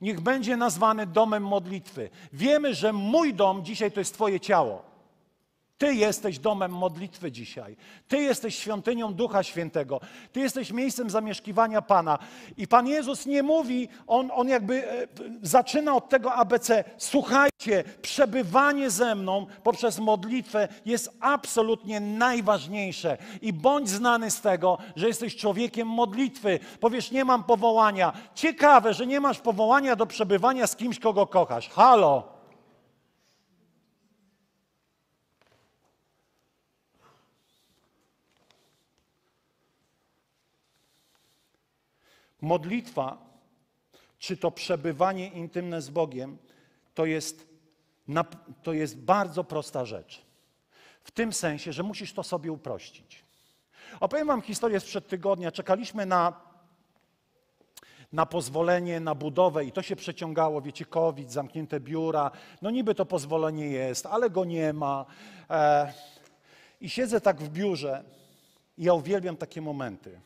niech 0.00 0.20
będzie 0.20 0.56
nazwany 0.56 1.06
domem 1.06 1.46
modlitwy. 1.46 2.10
Wiemy, 2.32 2.74
że 2.74 2.92
mój 2.92 3.34
dom 3.34 3.64
dzisiaj 3.64 3.92
to 3.92 4.00
jest 4.00 4.14
Twoje 4.14 4.40
ciało. 4.40 4.93
Ty 5.78 5.94
jesteś 5.94 6.38
domem 6.38 6.72
modlitwy 6.72 7.32
dzisiaj. 7.32 7.76
Ty 8.08 8.16
jesteś 8.18 8.58
świątynią 8.58 9.14
Ducha 9.14 9.42
Świętego. 9.42 10.00
Ty 10.32 10.40
jesteś 10.40 10.72
miejscem 10.72 11.10
zamieszkiwania 11.10 11.82
Pana. 11.82 12.18
I 12.56 12.68
Pan 12.68 12.86
Jezus 12.86 13.26
nie 13.26 13.42
mówi, 13.42 13.88
on, 14.06 14.30
on 14.34 14.48
jakby 14.48 14.88
e, 14.90 15.06
zaczyna 15.42 15.94
od 15.94 16.08
tego 16.08 16.34
ABC. 16.34 16.84
Słuchajcie, 16.98 17.84
przebywanie 18.02 18.90
ze 18.90 19.14
mną 19.14 19.46
poprzez 19.62 19.98
modlitwę 19.98 20.68
jest 20.84 21.10
absolutnie 21.20 22.00
najważniejsze. 22.00 23.18
I 23.42 23.52
bądź 23.52 23.88
znany 23.88 24.30
z 24.30 24.40
tego, 24.40 24.78
że 24.96 25.06
jesteś 25.08 25.36
człowiekiem 25.36 25.88
modlitwy. 25.88 26.58
Powiesz, 26.80 27.10
nie 27.10 27.24
mam 27.24 27.44
powołania. 27.44 28.12
Ciekawe, 28.34 28.94
że 28.94 29.06
nie 29.06 29.20
masz 29.20 29.38
powołania 29.38 29.96
do 29.96 30.06
przebywania 30.06 30.66
z 30.66 30.76
kimś, 30.76 30.98
kogo 30.98 31.26
kochasz. 31.26 31.68
Halo. 31.68 32.33
Modlitwa, 42.44 43.18
czy 44.18 44.36
to 44.36 44.50
przebywanie 44.50 45.28
intymne 45.28 45.82
z 45.82 45.90
Bogiem, 45.90 46.38
to 46.94 47.06
jest, 47.06 47.48
to 48.62 48.72
jest 48.72 48.98
bardzo 48.98 49.44
prosta 49.44 49.84
rzecz. 49.84 50.22
W 51.04 51.10
tym 51.10 51.32
sensie, 51.32 51.72
że 51.72 51.82
musisz 51.82 52.12
to 52.12 52.22
sobie 52.22 52.52
uprościć. 52.52 53.24
Opowiem 54.00 54.26
Wam 54.26 54.42
historię 54.42 54.80
sprzed 54.80 55.08
tygodnia. 55.08 55.52
Czekaliśmy 55.52 56.06
na, 56.06 56.40
na 58.12 58.26
pozwolenie 58.26 59.00
na 59.00 59.14
budowę 59.14 59.64
i 59.64 59.72
to 59.72 59.82
się 59.82 59.96
przeciągało. 59.96 60.62
Wiecie, 60.62 60.84
COVID, 60.84 61.32
zamknięte 61.32 61.80
biura. 61.80 62.30
No 62.62 62.70
niby 62.70 62.94
to 62.94 63.06
pozwolenie 63.06 63.66
jest, 63.66 64.06
ale 64.06 64.30
go 64.30 64.44
nie 64.44 64.72
ma. 64.72 65.06
E, 65.50 65.92
I 66.80 66.90
siedzę 66.90 67.20
tak 67.20 67.42
w 67.42 67.48
biurze 67.48 68.04
i 68.78 68.84
ja 68.84 68.94
uwielbiam 68.94 69.36
takie 69.36 69.60
momenty. 69.60 70.20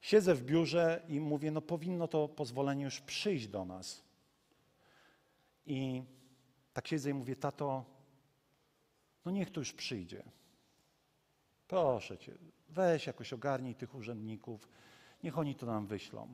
Siedzę 0.00 0.34
w 0.34 0.44
biurze 0.44 1.02
i 1.08 1.20
mówię, 1.20 1.50
no 1.50 1.60
powinno 1.60 2.08
to 2.08 2.28
pozwolenie 2.28 2.84
już 2.84 3.00
przyjść 3.00 3.48
do 3.48 3.64
nas. 3.64 4.04
I 5.66 6.02
tak 6.72 6.88
siedzę 6.88 7.10
i 7.10 7.14
mówię, 7.14 7.36
tato, 7.36 7.84
no 9.24 9.30
niech 9.30 9.50
to 9.50 9.60
już 9.60 9.72
przyjdzie. 9.72 10.22
Proszę 11.68 12.18
cię, 12.18 12.34
weź 12.68 13.06
jakoś 13.06 13.32
ogarnij 13.32 13.74
tych 13.74 13.94
urzędników, 13.94 14.68
niech 15.22 15.38
oni 15.38 15.54
to 15.54 15.66
nam 15.66 15.86
wyślą. 15.86 16.28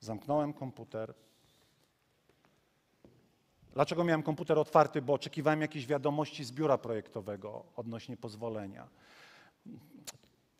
Zamknąłem 0.00 0.52
komputer. 0.52 1.14
Dlaczego 3.74 4.04
miałem 4.04 4.22
komputer 4.22 4.58
otwarty? 4.58 5.02
Bo 5.02 5.12
oczekiwałem 5.12 5.60
jakiejś 5.60 5.86
wiadomości 5.86 6.44
z 6.44 6.52
biura 6.52 6.78
projektowego 6.78 7.64
odnośnie 7.76 8.16
pozwolenia 8.16 8.88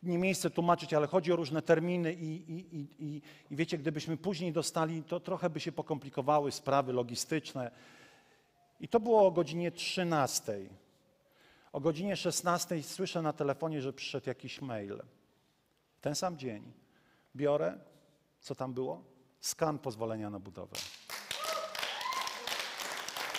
nie 0.03 0.17
miejsce 0.17 0.49
tłumaczyć, 0.49 0.93
ale 0.93 1.07
chodzi 1.07 1.33
o 1.33 1.35
różne 1.35 1.61
terminy 1.61 2.13
i, 2.13 2.51
i, 2.51 2.77
i, 2.77 3.21
i, 3.51 3.55
wiecie, 3.55 3.77
gdybyśmy 3.77 4.17
później 4.17 4.51
dostali, 4.51 5.03
to 5.03 5.19
trochę 5.19 5.49
by 5.49 5.59
się 5.59 5.71
pokomplikowały 5.71 6.51
sprawy 6.51 6.93
logistyczne. 6.93 7.71
I 8.79 8.87
to 8.87 8.99
było 8.99 9.27
o 9.27 9.31
godzinie 9.31 9.71
13. 9.71 10.69
O 11.73 11.79
godzinie 11.79 12.15
16 12.15 12.83
słyszę 12.83 13.21
na 13.21 13.33
telefonie, 13.33 13.81
że 13.81 13.93
przyszedł 13.93 14.29
jakiś 14.29 14.61
mail. 14.61 15.03
Ten 16.01 16.15
sam 16.15 16.37
dzień. 16.37 16.73
Biorę, 17.35 17.79
co 18.39 18.55
tam 18.55 18.73
było? 18.73 19.03
Skan 19.39 19.79
pozwolenia 19.79 20.29
na 20.29 20.39
budowę. 20.39 20.75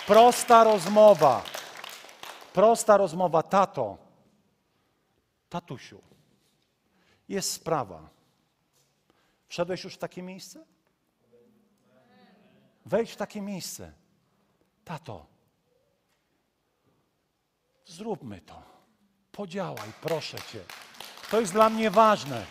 Prosta 0.07 0.63
rozmowa. 0.63 1.43
Prosta 2.53 2.97
rozmowa. 2.97 3.43
Tato, 3.43 3.97
tatusiu, 5.49 6.01
jest 7.29 7.51
sprawa. 7.51 8.09
Wszedłeś 9.47 9.83
już 9.83 9.93
w 9.93 9.97
takie 9.97 10.21
miejsce? 10.21 10.65
Wejdź 12.85 13.11
w 13.11 13.15
takie 13.15 13.41
miejsce. 13.41 13.91
Tato, 14.85 15.25
zróbmy 17.85 18.41
to. 18.41 18.63
Podziałaj, 19.31 19.91
proszę 20.01 20.37
cię. 20.37 20.59
To 21.31 21.39
jest 21.39 21.53
dla 21.53 21.69
mnie 21.69 21.91
ważne. 21.91 22.45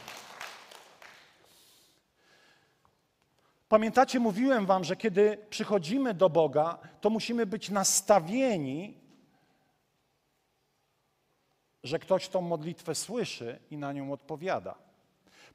Pamiętacie, 3.68 4.20
mówiłem 4.20 4.66
wam, 4.66 4.84
że 4.84 4.96
kiedy 4.96 5.46
przychodzimy 5.50 6.14
do 6.14 6.30
Boga, 6.30 6.78
to 7.00 7.10
musimy 7.10 7.46
być 7.46 7.70
nastawieni 7.70 9.03
że 11.85 11.99
ktoś 11.99 12.29
tą 12.29 12.40
modlitwę 12.40 12.94
słyszy 12.94 13.59
i 13.70 13.77
na 13.77 13.92
nią 13.92 14.12
odpowiada. 14.12 14.75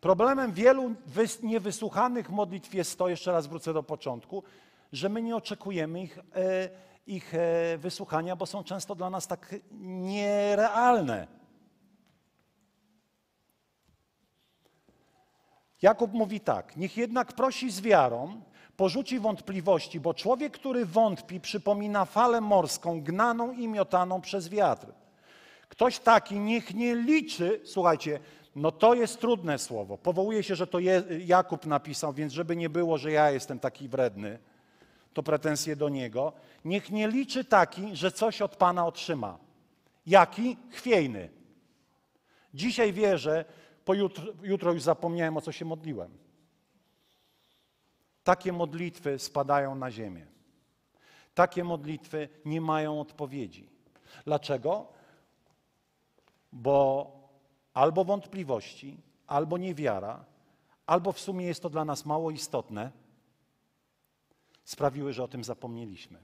Problemem 0.02 0.52
wielu 0.52 0.96
niewysłuchanych 1.44 2.30
modlitw 2.30 2.74
jest 2.74 2.98
to, 2.98 3.10
jeszcze 3.10 3.32
raz 3.32 3.48
wrócę 3.48 3.74
do 3.74 3.84
początku, 3.84 4.44
że 4.92 5.10
my 5.10 5.22
nie 5.22 5.36
oczekujemy 5.36 6.02
ich, 6.02 6.20
e, 6.20 6.70
ich 7.08 7.36
e, 7.36 7.78
wysłuchania, 7.78 8.36
bo 8.36 8.46
są 8.46 8.64
często 8.64 8.96
dla 8.96 9.10
nas 9.10 9.28
tak 9.28 9.56
nierealne. 9.82 11.28
Jakub 15.82 16.14
mówi 16.14 16.40
tak: 16.40 16.78
Niech 16.78 16.98
jednak 16.98 17.34
prosi 17.34 17.72
z 17.72 17.82
wiarą, 17.82 18.42
porzuci 18.78 19.20
wątpliwości, 19.20 20.00
bo 20.00 20.14
człowiek, 20.14 20.54
który 20.54 20.86
wątpi, 20.86 21.40
przypomina 21.40 22.06
falę 22.06 22.42
morską, 22.42 23.02
gnaną 23.02 23.52
i 23.52 23.68
miotaną 23.68 24.22
przez 24.22 24.50
wiatr. 24.50 24.88
Ktoś 25.70 26.00
taki 26.00 26.40
niech 26.40 26.74
nie 26.74 26.96
liczy, 26.96 27.62
słuchajcie, 27.66 28.20
no 28.56 28.72
to 28.72 28.94
jest 28.94 29.20
trudne 29.20 29.60
słowo. 29.60 29.98
Powołuje 29.98 30.44
się, 30.44 30.56
że 30.56 30.68
to 30.68 30.80
Jakub 31.26 31.66
napisał, 31.66 32.14
więc 32.14 32.34
żeby 32.34 32.56
nie 32.56 32.70
było, 32.70 32.98
że 32.98 33.12
ja 33.12 33.32
jestem 33.32 33.60
taki 33.60 33.90
wredny, 33.90 34.40
to 35.14 35.24
pretensje 35.24 35.76
do 35.76 35.90
niego. 35.90 36.34
Niech 36.66 36.92
nie 36.92 37.08
liczy 37.08 37.46
taki, 37.46 37.96
że 37.96 38.12
coś 38.12 38.42
od 38.42 38.56
Pana 38.56 38.86
otrzyma. 38.86 39.38
Jaki? 40.06 40.58
Chwiejny. 40.72 41.30
Dzisiaj 42.54 42.94
wierzę, 42.94 43.46
po 43.86 43.94
jutro, 43.94 44.24
jutro 44.44 44.74
już 44.74 44.82
zapomniałem, 44.84 45.38
o 45.38 45.42
co 45.42 45.52
się 45.52 45.66
modliłem. 45.66 46.18
takie 48.24 48.54
modlitwy 48.54 49.20
spadają 49.20 49.76
na 49.76 49.92
ziemię. 49.92 50.26
Takie 51.34 51.64
modlitwy 51.64 52.30
nie 52.46 52.62
mają 52.62 53.02
odpowiedzi. 53.02 53.70
Dlaczego? 54.26 54.99
Bo 56.52 57.12
albo 57.74 58.06
wątpliwości, 58.06 58.98
albo 59.28 59.58
niewiara, 59.58 60.26
albo 60.86 61.12
w 61.12 61.20
sumie 61.20 61.46
jest 61.46 61.62
to 61.62 61.70
dla 61.70 61.86
nas 61.86 62.06
mało 62.06 62.32
istotne, 62.32 62.92
sprawiły, 64.64 65.14
że 65.14 65.24
o 65.24 65.28
tym 65.28 65.44
zapomnieliśmy. 65.44 66.24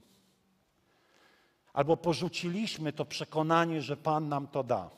Albo 1.72 1.96
porzuciliśmy 1.96 2.92
to 2.92 3.04
przekonanie, 3.04 3.82
że 3.82 3.96
Pan 3.96 4.28
nam 4.28 4.46
to 4.46 4.64
da. 4.64 4.90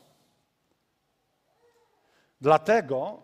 Dlatego, 2.41 3.21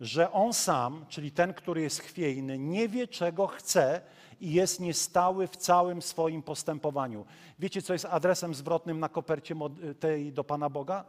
że 0.00 0.32
On 0.32 0.52
sam, 0.52 1.06
czyli 1.08 1.32
ten, 1.32 1.54
który 1.54 1.80
jest 1.80 2.00
chwiejny, 2.00 2.58
nie 2.58 2.88
wie, 2.88 3.08
czego 3.08 3.46
chce 3.46 4.00
i 4.40 4.52
jest 4.52 4.80
niestały 4.80 5.46
w 5.46 5.56
całym 5.56 6.02
swoim 6.02 6.42
postępowaniu. 6.42 7.26
Wiecie, 7.58 7.82
co 7.82 7.92
jest 7.92 8.04
adresem 8.04 8.54
zwrotnym 8.54 9.00
na 9.00 9.08
kopercie 9.08 9.54
tej 10.00 10.32
do 10.32 10.44
Pana 10.44 10.70
Boga? 10.70 11.04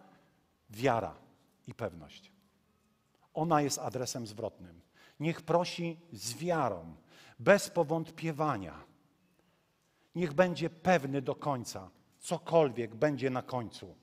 Wiara 0.74 1.16
i 1.68 1.74
pewność. 1.74 2.32
Ona 3.34 3.62
jest 3.62 3.80
adresem 3.80 4.28
zwrotnym. 4.28 4.82
Niech 5.20 5.42
prosi 5.42 6.00
z 6.12 6.34
wiarą, 6.34 6.96
bez 7.40 7.70
powątpiewania. 7.70 8.74
Niech 10.16 10.34
będzie 10.34 10.70
pewny 10.70 11.22
do 11.22 11.36
końca, 11.36 11.90
cokolwiek 12.20 12.96
będzie 12.96 13.30
na 13.30 13.42
końcu. 13.42 13.96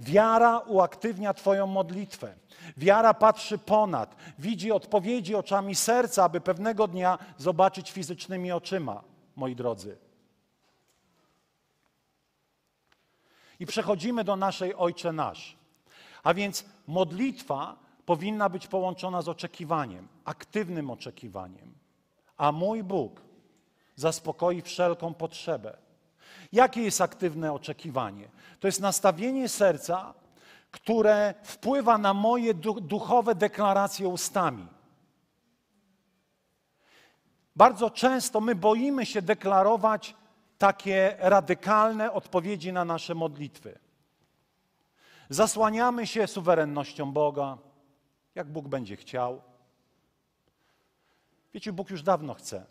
Wiara 0.00 0.58
uaktywnia 0.58 1.34
Twoją 1.34 1.66
modlitwę. 1.66 2.34
Wiara 2.76 3.14
patrzy 3.14 3.58
ponad, 3.58 4.16
widzi 4.38 4.72
odpowiedzi 4.72 5.34
oczami 5.34 5.74
serca, 5.74 6.24
aby 6.24 6.40
pewnego 6.40 6.88
dnia 6.88 7.18
zobaczyć 7.38 7.92
fizycznymi 7.92 8.52
oczyma, 8.52 9.02
moi 9.36 9.56
drodzy. 9.56 9.96
I 13.60 13.66
przechodzimy 13.66 14.24
do 14.24 14.36
naszej 14.36 14.74
Ojcze 14.74 15.12
Nasz. 15.12 15.56
A 16.22 16.34
więc 16.34 16.64
modlitwa 16.86 17.76
powinna 18.06 18.48
być 18.48 18.66
połączona 18.66 19.22
z 19.22 19.28
oczekiwaniem, 19.28 20.08
aktywnym 20.24 20.90
oczekiwaniem. 20.90 21.74
A 22.36 22.52
mój 22.52 22.82
Bóg 22.82 23.20
zaspokoi 23.96 24.62
wszelką 24.62 25.14
potrzebę. 25.14 25.76
Jakie 26.52 26.82
jest 26.82 27.00
aktywne 27.00 27.52
oczekiwanie? 27.52 28.28
To 28.60 28.68
jest 28.68 28.80
nastawienie 28.80 29.48
serca, 29.48 30.14
które 30.70 31.34
wpływa 31.42 31.98
na 31.98 32.14
moje 32.14 32.54
duchowe 32.80 33.34
deklaracje 33.34 34.08
ustami. 34.08 34.66
Bardzo 37.56 37.90
często 37.90 38.40
my 38.40 38.54
boimy 38.54 39.06
się 39.06 39.22
deklarować 39.22 40.14
takie 40.58 41.16
radykalne 41.18 42.12
odpowiedzi 42.12 42.72
na 42.72 42.84
nasze 42.84 43.14
modlitwy. 43.14 43.78
Zasłaniamy 45.28 46.06
się 46.06 46.26
suwerennością 46.26 47.12
Boga, 47.12 47.58
jak 48.34 48.52
Bóg 48.52 48.68
będzie 48.68 48.96
chciał. 48.96 49.42
Wiecie, 51.54 51.72
Bóg 51.72 51.90
już 51.90 52.02
dawno 52.02 52.34
chce. 52.34 52.66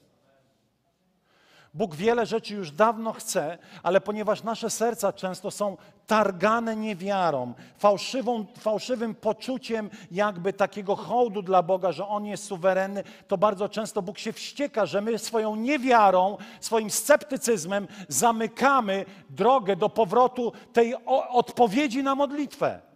Bóg 1.74 1.96
wiele 1.96 2.26
rzeczy 2.26 2.54
już 2.54 2.72
dawno 2.72 3.14
chce, 3.14 3.58
ale 3.84 4.02
ponieważ 4.02 4.44
nasze 4.44 4.70
serca 4.70 5.14
często 5.14 5.52
są 5.52 5.78
targane 6.08 6.76
niewiarą, 6.76 7.54
fałszywą, 7.78 8.46
fałszywym 8.60 9.16
poczuciem 9.16 9.90
jakby 10.12 10.54
takiego 10.54 10.96
hołdu 10.96 11.42
dla 11.42 11.64
Boga, 11.64 11.92
że 11.92 12.08
On 12.08 12.26
jest 12.26 12.44
suwerenny, 12.44 13.04
to 13.28 13.38
bardzo 13.38 13.70
często 13.70 14.02
Bóg 14.02 14.18
się 14.18 14.34
wścieka, 14.34 14.86
że 14.86 15.02
my 15.02 15.20
swoją 15.20 15.56
niewiarą, 15.56 16.38
swoim 16.60 16.90
sceptycyzmem 16.90 17.88
zamykamy 18.08 19.06
drogę 19.30 19.76
do 19.76 19.90
powrotu 19.90 20.52
tej 20.74 20.96
odpowiedzi 21.30 22.04
na 22.04 22.16
modlitwę. 22.16 22.93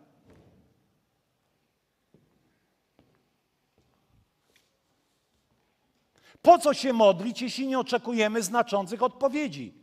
Po 6.48 6.60
co 6.60 6.74
się 6.74 6.94
modlić, 6.94 7.42
jeśli 7.42 7.68
nie 7.68 7.80
oczekujemy 7.80 8.44
znaczących 8.44 9.04
odpowiedzi? 9.04 9.74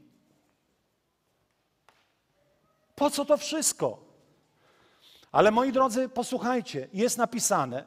Po 2.94 3.10
co 3.10 3.24
to 3.24 3.36
wszystko? 3.36 4.04
Ale 5.32 5.50
moi 5.50 5.72
drodzy, 5.72 6.08
posłuchajcie, 6.08 6.88
jest 6.92 7.18
napisane, 7.18 7.84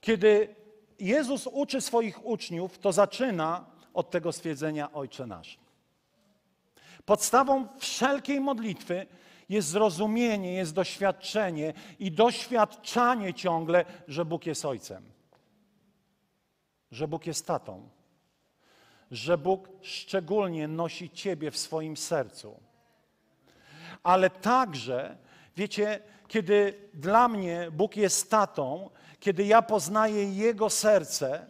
kiedy 0.00 0.54
Jezus 0.98 1.46
uczy 1.46 1.80
swoich 1.80 2.26
uczniów, 2.26 2.78
to 2.78 2.92
zaczyna 2.92 3.64
od 3.94 4.10
tego 4.10 4.32
stwierdzenia 4.32 4.92
Ojcze 4.92 5.26
Nasz. 5.26 5.58
Podstawą 7.04 7.68
wszelkiej 7.78 8.40
modlitwy 8.40 9.06
jest 9.48 9.68
zrozumienie, 9.68 10.54
jest 10.54 10.74
doświadczenie 10.74 11.72
i 11.98 12.12
doświadczanie 12.12 13.34
ciągle, 13.34 13.84
że 14.08 14.24
Bóg 14.24 14.46
jest 14.46 14.64
Ojcem 14.64 15.11
że 16.92 17.08
Bóg 17.08 17.26
jest 17.26 17.46
tatą, 17.46 17.88
że 19.10 19.38
Bóg 19.38 19.68
szczególnie 19.80 20.68
nosi 20.68 21.10
Ciebie 21.10 21.50
w 21.50 21.58
swoim 21.58 21.96
sercu. 21.96 22.60
Ale 24.02 24.30
także, 24.30 25.16
wiecie, 25.56 26.00
kiedy 26.28 26.88
dla 26.94 27.28
mnie 27.28 27.70
Bóg 27.72 27.96
jest 27.96 28.30
tatą, 28.30 28.90
kiedy 29.20 29.44
ja 29.44 29.62
poznaję 29.62 30.32
Jego 30.32 30.70
serce, 30.70 31.46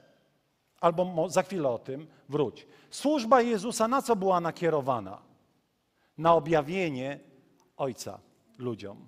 albo 0.81 1.29
za 1.29 1.43
chwilę 1.43 1.69
o 1.69 1.79
tym 1.79 2.07
wróć. 2.29 2.67
Służba 2.91 3.43
Jezusa 3.43 3.89
na 3.89 4.03
co 4.03 4.17
była 4.17 4.41
nakierowana? 4.41 5.23
Na 6.19 6.35
objawienie 6.35 7.21
Ojca 7.77 8.19
ludziom. 8.59 9.07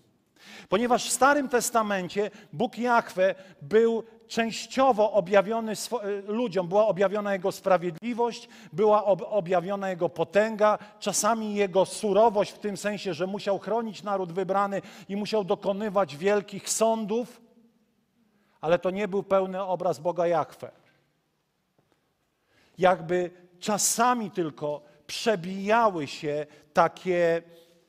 Ponieważ 0.68 1.09
w 1.09 1.12
Starym 1.12 1.49
Testamencie 1.49 2.31
Bóg 2.53 2.79
Jahwe 2.79 3.35
był 3.62 4.05
częściowo 4.28 5.12
objawiony 5.12 5.72
e, 5.72 6.32
ludziom, 6.32 6.68
była 6.68 6.87
objawiona 6.87 7.32
Jego 7.32 7.52
sprawiedliwość, 7.52 8.48
była 8.72 9.04
objawiona 9.04 9.90
Jego 9.90 10.08
potęga, 10.08 10.78
czasami 10.98 11.54
Jego 11.54 11.87
surowość 11.87 12.52
w 12.52 12.58
tym 12.58 12.76
sensie, 12.76 13.14
że 13.14 13.26
musiał 13.26 13.58
chronić 13.58 14.02
naród 14.02 14.32
wybrany 14.32 14.82
i 15.08 15.16
musiał 15.16 15.44
dokonywać 15.44 16.16
wielkich 16.16 16.70
sądów, 16.70 17.40
ale 18.60 18.78
to 18.78 18.90
nie 18.90 19.08
był 19.08 19.22
pełny 19.22 19.62
obraz 19.62 19.98
Boga 19.98 20.26
Jahwe. 20.26 20.70
Jakby 22.78 23.30
czasami 23.58 24.30
tylko 24.30 24.82
przebijały 25.06 26.06
się 26.06 26.46
takie, 26.72 27.42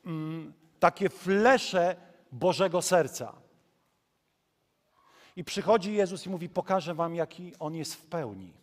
mm, 0.06 0.54
takie 0.80 1.10
flesze 1.10 1.96
Bożego 2.32 2.82
serca. 2.82 3.45
I 5.36 5.44
przychodzi 5.44 5.94
Jezus 5.94 6.26
i 6.26 6.30
mówi: 6.30 6.50
Pokażę 6.50 6.94
wam, 6.94 7.16
jaki 7.16 7.54
on 7.60 7.76
jest 7.76 7.96
w 7.96 8.06
pełni. 8.06 8.54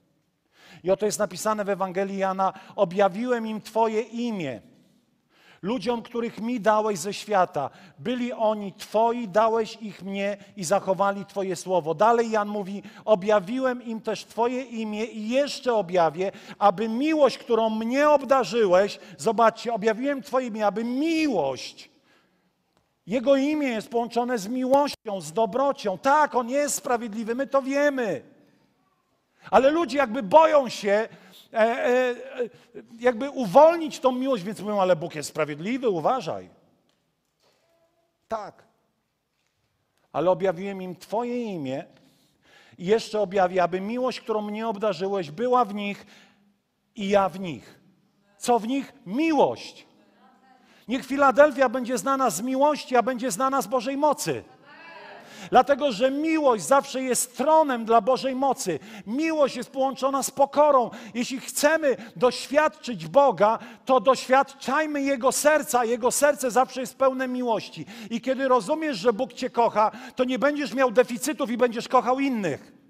I 0.85 0.91
oto 0.91 1.07
jest 1.07 1.19
napisane 1.19 1.65
w 1.65 1.69
Ewangelii 1.69 2.19
Jana: 2.19 2.53
Objawiłem 2.77 3.47
im 3.47 3.61
Twoje 3.61 4.01
imię. 4.01 4.61
Ludziom, 5.63 6.03
których 6.03 6.41
mi 6.41 6.61
dałeś 6.61 6.99
ze 6.99 7.15
świata, 7.15 7.71
byli 7.99 8.33
oni 8.33 8.73
Twoi, 8.73 9.29
dałeś 9.29 9.79
ich 9.81 10.03
mnie 10.03 10.37
i 10.57 10.65
zachowali 10.65 11.27
Twoje 11.27 11.57
słowo. 11.57 11.95
Dalej 11.95 12.31
Jan 12.31 12.49
mówi: 12.49 12.83
Objawiłem 13.05 13.83
im 13.83 14.01
też 14.01 14.25
Twoje 14.25 14.63
imię 14.63 15.05
i 15.05 15.29
jeszcze 15.29 15.75
objawię, 15.75 16.33
aby 16.59 16.89
miłość, 16.89 17.39
którą 17.39 17.71
mnie 17.71 18.11
obdarzyłeś, 18.11 18.99
zobaczcie, 19.19 19.75
objawiłem 19.75 20.23
Twoje 20.23 20.47
imię, 20.47 20.67
aby 20.67 20.85
miłość, 20.85 21.92
jego 23.07 23.37
imię 23.37 23.69
jest 23.69 23.89
połączone 23.89 24.39
z 24.39 24.49
miłością, 24.49 25.21
z 25.21 25.33
dobrocią. 25.33 25.99
Tak, 25.99 26.35
on 26.35 26.49
jest 26.49 26.75
sprawiedliwy, 26.75 27.35
my 27.35 27.47
to 27.47 27.63
wiemy. 27.63 28.23
Ale 29.51 29.71
ludzie 29.71 29.99
jakby 29.99 30.23
boją 30.23 30.69
się 30.69 31.09
e, 31.53 31.59
e, 31.59 32.15
jakby 33.01 33.31
uwolnić 33.31 34.01
tą 34.01 34.13
miłość, 34.13 34.45
więc 34.45 34.61
mówią, 34.61 34.81
ale 34.81 34.97
Bóg 34.97 35.15
jest 35.15 35.29
sprawiedliwy, 35.29 35.89
uważaj. 35.89 36.49
Tak. 38.29 38.63
Ale 40.13 40.31
objawiłem 40.31 40.83
im 40.83 40.97
Twoje 40.97 41.45
imię 41.45 41.85
i 42.79 42.85
jeszcze 42.87 43.21
objawię, 43.21 43.63
aby 43.63 43.81
miłość, 43.81 44.21
którą 44.21 44.43
mnie 44.43 44.69
obdarzyłeś, 44.69 45.31
była 45.31 45.65
w 45.65 45.75
nich 45.75 46.07
i 46.97 47.09
ja 47.09 47.29
w 47.29 47.41
nich. 47.41 47.81
Co 48.39 48.59
w 48.59 48.67
nich? 48.67 48.93
Miłość. 49.07 49.87
Niech 50.89 51.07
Filadelfia 51.07 51.69
będzie 51.69 51.99
znana 51.99 52.31
z 52.31 52.43
miłości, 52.43 52.97
a 52.97 53.03
będzie 53.03 53.31
znana 53.31 53.63
z 53.63 53.67
Bożej 53.67 53.97
mocy. 53.97 54.45
Dlatego, 55.51 55.93
że 55.93 56.11
miłość 56.11 56.65
zawsze 56.65 57.03
jest 57.03 57.37
tronem 57.37 57.85
dla 57.85 58.01
Bożej 58.01 58.35
mocy. 58.35 58.79
Miłość 59.07 59.57
jest 59.57 59.71
połączona 59.71 60.23
z 60.23 60.31
pokorą. 60.31 60.91
Jeśli 61.15 61.41
chcemy 61.41 61.97
doświadczyć 62.17 63.07
Boga, 63.07 63.59
to 63.85 64.01
doświadczajmy 64.01 65.03
Jego 65.03 65.33
serca. 65.33 65.85
Jego 65.85 66.11
serce 66.11 66.51
zawsze 66.51 66.81
jest 66.81 66.97
pełne 66.97 67.29
miłości. 67.29 67.87
I 68.11 68.21
kiedy 68.21 68.49
rozumiesz, 68.49 68.99
że 68.99 69.13
Bóg 69.13 69.33
Cię 69.33 69.51
kocha, 69.51 69.91
to 70.17 70.25
nie 70.25 70.39
będziesz 70.39 70.75
miał 70.75 70.91
deficytów 70.91 71.51
i 71.51 71.57
będziesz 71.57 71.89
kochał 71.89 72.21
innych. 72.21 72.82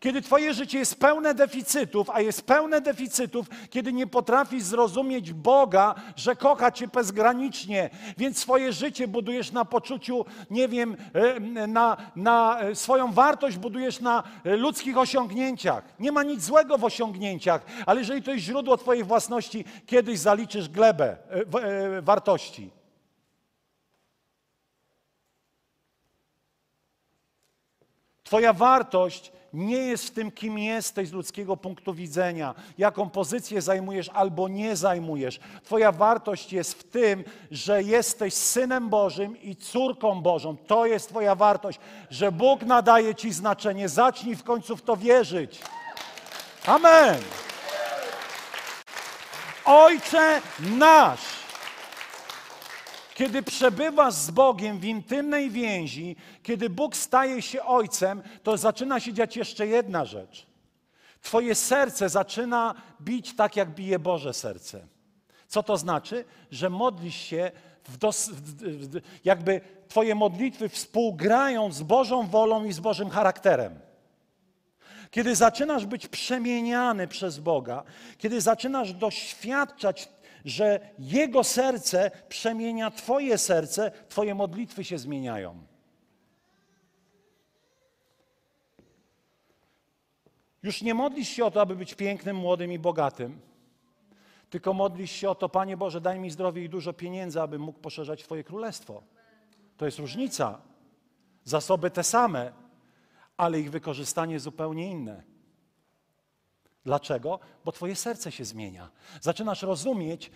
Kiedy 0.00 0.22
Twoje 0.22 0.54
życie 0.54 0.78
jest 0.78 1.00
pełne 1.00 1.34
deficytów, 1.34 2.10
a 2.10 2.20
jest 2.20 2.42
pełne 2.42 2.80
deficytów, 2.80 3.46
kiedy 3.70 3.92
nie 3.92 4.06
potrafisz 4.06 4.62
zrozumieć 4.62 5.32
Boga, 5.32 5.94
że 6.16 6.36
kocha 6.36 6.72
Cię 6.72 6.88
bezgranicznie, 6.88 7.90
więc 8.18 8.38
swoje 8.38 8.72
życie 8.72 9.08
budujesz 9.08 9.52
na 9.52 9.64
poczuciu, 9.64 10.24
nie 10.50 10.68
wiem, 10.68 10.96
e, 11.12 11.66
na, 11.66 11.96
na 12.16 12.60
e, 12.60 12.74
swoją 12.74 13.12
wartość 13.12 13.56
budujesz 13.56 14.00
na 14.00 14.22
e, 14.44 14.56
ludzkich 14.56 14.98
osiągnięciach. 14.98 15.84
Nie 16.00 16.12
ma 16.12 16.22
nic 16.22 16.42
złego 16.42 16.78
w 16.78 16.84
osiągnięciach, 16.84 17.62
ale 17.86 18.00
jeżeli 18.00 18.22
to 18.22 18.30
jest 18.30 18.44
źródło 18.44 18.76
Twojej 18.76 19.04
własności, 19.04 19.64
kiedyś 19.86 20.18
zaliczysz 20.18 20.68
glebę 20.68 21.16
wartości. 22.02 22.70
Twoja 28.24 28.52
wartość 28.52 29.32
nie 29.52 29.76
jest 29.76 30.06
w 30.06 30.10
tym, 30.10 30.30
kim 30.30 30.58
jesteś 30.58 31.08
z 31.08 31.12
ludzkiego 31.12 31.56
punktu 31.56 31.94
widzenia, 31.94 32.54
jaką 32.78 33.10
pozycję 33.10 33.62
zajmujesz 33.62 34.08
albo 34.08 34.48
nie 34.48 34.76
zajmujesz. 34.76 35.40
Twoja 35.64 35.92
wartość 35.92 36.52
jest 36.52 36.74
w 36.74 36.84
tym, 36.84 37.24
że 37.50 37.82
jesteś 37.82 38.34
synem 38.34 38.88
Bożym 38.88 39.42
i 39.42 39.56
córką 39.56 40.22
Bożą. 40.22 40.56
To 40.56 40.86
jest 40.86 41.08
Twoja 41.08 41.34
wartość, 41.34 41.80
że 42.10 42.32
Bóg 42.32 42.62
nadaje 42.62 43.14
Ci 43.14 43.32
znaczenie. 43.32 43.88
Zacznij 43.88 44.36
w 44.36 44.44
końcu 44.44 44.76
w 44.76 44.82
to 44.82 44.96
wierzyć. 44.96 45.60
Amen. 46.66 47.20
Ojcze 49.64 50.40
nasz. 50.60 51.47
Kiedy 53.18 53.42
przebywasz 53.42 54.14
z 54.14 54.30
Bogiem 54.30 54.78
w 54.78 54.84
intymnej 54.84 55.50
więzi, 55.50 56.16
kiedy 56.42 56.70
Bóg 56.70 56.96
staje 56.96 57.42
się 57.42 57.62
Ojcem, 57.62 58.22
to 58.42 58.56
zaczyna 58.56 59.00
się 59.00 59.12
dziać 59.12 59.36
jeszcze 59.36 59.66
jedna 59.66 60.04
rzecz. 60.04 60.46
Twoje 61.22 61.54
serce 61.54 62.08
zaczyna 62.08 62.74
bić 63.00 63.36
tak, 63.36 63.56
jak 63.56 63.70
bije 63.70 63.98
Boże 63.98 64.34
serce. 64.34 64.86
Co 65.48 65.62
to 65.62 65.76
znaczy? 65.76 66.24
Że 66.50 66.70
modlisz 66.70 67.14
się, 67.16 67.50
dos, 68.00 68.30
jakby 69.24 69.60
Twoje 69.88 70.14
modlitwy 70.14 70.68
współgrają 70.68 71.72
z 71.72 71.82
Bożą 71.82 72.26
wolą 72.26 72.64
i 72.64 72.72
z 72.72 72.80
Bożym 72.80 73.10
charakterem. 73.10 73.80
Kiedy 75.10 75.36
zaczynasz 75.36 75.86
być 75.86 76.08
przemieniany 76.08 77.08
przez 77.08 77.38
Boga, 77.38 77.82
kiedy 78.18 78.40
zaczynasz 78.40 78.92
doświadczać 78.92 80.08
że 80.48 80.80
Jego 80.98 81.44
serce 81.44 82.10
przemienia 82.28 82.90
Twoje 82.90 83.38
serce, 83.38 83.92
Twoje 84.08 84.34
modlitwy 84.34 84.84
się 84.84 84.98
zmieniają. 84.98 85.66
Już 90.62 90.82
nie 90.82 90.94
modlisz 90.94 91.28
się 91.28 91.44
o 91.44 91.50
to, 91.50 91.60
aby 91.60 91.76
być 91.76 91.94
pięknym, 91.94 92.36
młodym 92.36 92.72
i 92.72 92.78
bogatym, 92.78 93.40
tylko 94.50 94.74
modlisz 94.74 95.10
się 95.10 95.30
o 95.30 95.34
to, 95.34 95.48
Panie 95.48 95.76
Boże, 95.76 96.00
daj 96.00 96.20
mi 96.20 96.30
zdrowie 96.30 96.64
i 96.64 96.68
dużo 96.68 96.92
pieniędzy, 96.92 97.40
aby 97.40 97.58
mógł 97.58 97.78
poszerzać 97.78 98.22
Twoje 98.22 98.44
królestwo. 98.44 99.02
To 99.76 99.84
jest 99.84 99.98
różnica. 99.98 100.60
Zasoby 101.44 101.90
te 101.90 102.04
same, 102.04 102.52
ale 103.36 103.60
ich 103.60 103.70
wykorzystanie 103.70 104.40
zupełnie 104.40 104.90
inne. 104.90 105.22
Dlaczego? 106.88 107.38
Bo 107.64 107.72
Twoje 107.72 107.96
serce 107.96 108.32
się 108.32 108.44
zmienia. 108.44 108.90
Zaczynasz 109.20 109.62
rozumieć 109.62 110.30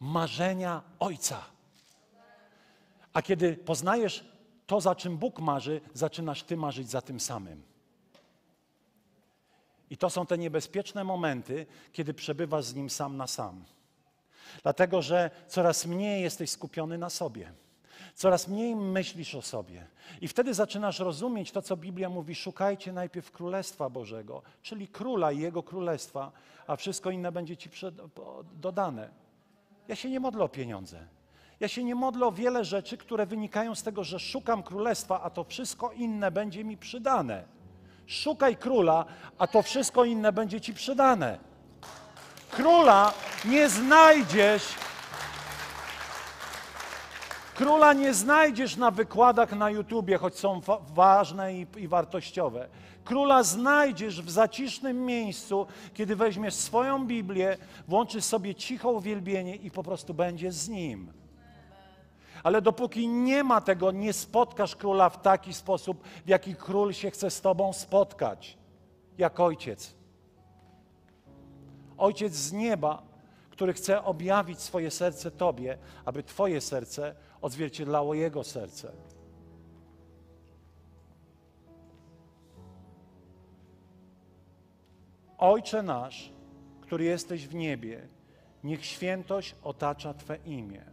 marzenia 0.00 0.82
Ojca. 0.98 1.44
A 3.12 3.22
kiedy 3.22 3.56
poznajesz 3.56 4.24
to, 4.66 4.80
za 4.80 4.94
czym 4.94 5.16
Bóg 5.16 5.38
marzy, 5.38 5.80
zaczynasz 5.94 6.42
Ty 6.42 6.56
marzyć 6.56 6.90
za 6.90 7.02
tym 7.02 7.20
samym. 7.20 7.62
I 9.90 9.96
to 9.96 10.10
są 10.10 10.26
te 10.26 10.38
niebezpieczne 10.38 11.04
momenty, 11.04 11.66
kiedy 11.92 12.14
przebywasz 12.14 12.64
z 12.64 12.74
Nim 12.74 12.90
sam 12.90 13.16
na 13.16 13.26
sam. 13.26 13.64
Dlatego, 14.62 15.02
że 15.02 15.30
coraz 15.48 15.86
mniej 15.86 16.22
jesteś 16.22 16.50
skupiony 16.50 16.98
na 16.98 17.10
sobie. 17.10 17.52
Coraz 18.20 18.48
mniej 18.48 18.76
myślisz 18.76 19.34
o 19.34 19.42
sobie. 19.42 19.86
I 20.20 20.28
wtedy 20.28 20.54
zaczynasz 20.54 20.98
rozumieć 20.98 21.52
to, 21.52 21.62
co 21.62 21.76
Biblia 21.76 22.08
mówi: 22.08 22.34
szukajcie 22.34 22.92
najpierw 22.92 23.32
Królestwa 23.32 23.90
Bożego, 23.90 24.42
czyli 24.62 24.88
Króla 24.88 25.32
i 25.32 25.38
Jego 25.38 25.62
Królestwa, 25.62 26.32
a 26.66 26.76
wszystko 26.76 27.10
inne 27.10 27.32
będzie 27.32 27.56
Ci 27.56 27.70
dodane. 28.52 29.10
Ja 29.88 29.96
się 29.96 30.10
nie 30.10 30.20
modlę 30.20 30.44
o 30.44 30.48
pieniądze. 30.48 31.06
Ja 31.60 31.68
się 31.68 31.84
nie 31.84 31.94
modlę 31.94 32.26
o 32.26 32.32
wiele 32.32 32.64
rzeczy, 32.64 32.96
które 32.96 33.26
wynikają 33.26 33.74
z 33.74 33.82
tego, 33.82 34.04
że 34.04 34.18
szukam 34.18 34.62
królestwa, 34.62 35.22
a 35.22 35.30
to 35.30 35.44
wszystko 35.44 35.92
inne 35.92 36.30
będzie 36.30 36.64
mi 36.64 36.76
przydane. 36.76 37.44
Szukaj 38.06 38.56
króla, 38.56 39.04
a 39.38 39.46
to 39.46 39.62
wszystko 39.62 40.04
inne 40.04 40.32
będzie 40.32 40.60
ci 40.60 40.74
przydane. 40.74 41.38
Króla 42.50 43.12
nie 43.44 43.68
znajdziesz 43.68 44.89
Króla 47.60 47.92
nie 47.92 48.14
znajdziesz 48.14 48.76
na 48.76 48.90
wykładach 48.90 49.52
na 49.52 49.70
YouTubie, 49.70 50.18
choć 50.18 50.38
są 50.38 50.60
ważne 50.94 51.54
i, 51.54 51.66
i, 51.76 51.88
wartościowe. 51.88 52.68
Króla 53.04 53.42
znajdziesz 53.42 54.22
w 54.22 54.30
zacisznym 54.30 55.04
miejscu, 55.06 55.66
kiedy 55.94 56.16
weźmiesz 56.16 56.54
swoją 56.54 57.06
Biblię, 57.06 57.56
włączysz 57.88 58.24
sobie 58.24 58.54
cicho 58.54 58.90
uwielbienie 58.90 59.56
i 59.56 59.70
po 59.70 59.82
prostu 59.82 60.14
będziesz 60.14 60.54
z 60.54 60.68
Nim. 60.68 61.12
Ale 62.42 62.62
dopóki 62.62 63.08
nie 63.08 63.44
ma 63.44 63.60
tego, 63.60 63.92
nie 63.92 64.12
spotkasz 64.12 64.76
króla 64.76 65.10
w 65.10 65.22
taki 65.22 65.54
sposób, 65.54 66.02
w 66.24 66.28
jaki 66.28 66.54
król 66.54 66.92
się 66.92 67.10
chce 67.10 67.30
z 67.30 67.40
Tobą 67.40 67.72
spotkać, 67.72 68.58
jak 69.18 69.40
ojciec. 69.40 69.94
Ojciec 71.98 72.32
z 72.32 72.52
nieba, 72.52 73.09
który 73.60 73.72
chce 73.72 74.04
objawić 74.04 74.60
swoje 74.60 74.90
serce 74.90 75.30
Tobie, 75.30 75.78
aby 76.04 76.22
Twoje 76.22 76.60
serce 76.60 77.14
odzwierciedlało 77.42 78.14
Jego 78.14 78.44
serce. 78.44 78.92
Ojcze 85.38 85.82
nasz, 85.82 86.32
który 86.80 87.04
jesteś 87.04 87.48
w 87.48 87.54
niebie, 87.54 88.08
niech 88.64 88.84
świętość 88.84 89.56
otacza 89.62 90.14
Twe 90.14 90.36
imię. 90.36 90.84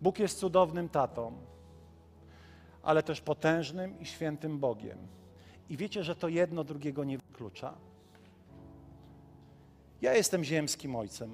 Bóg 0.00 0.18
jest 0.18 0.38
cudownym 0.38 0.88
tatą, 0.88 1.32
ale 2.82 3.02
też 3.02 3.20
potężnym 3.20 4.00
i 4.00 4.06
świętym 4.06 4.58
Bogiem. 4.58 4.98
I 5.68 5.76
wiecie, 5.76 6.04
że 6.04 6.16
to 6.16 6.28
jedno 6.28 6.64
drugiego 6.64 7.04
nie 7.04 7.18
wyklucza? 7.18 7.74
Ja 10.02 10.14
jestem 10.14 10.44
ziemskim 10.44 10.96
ojcem. 10.96 11.30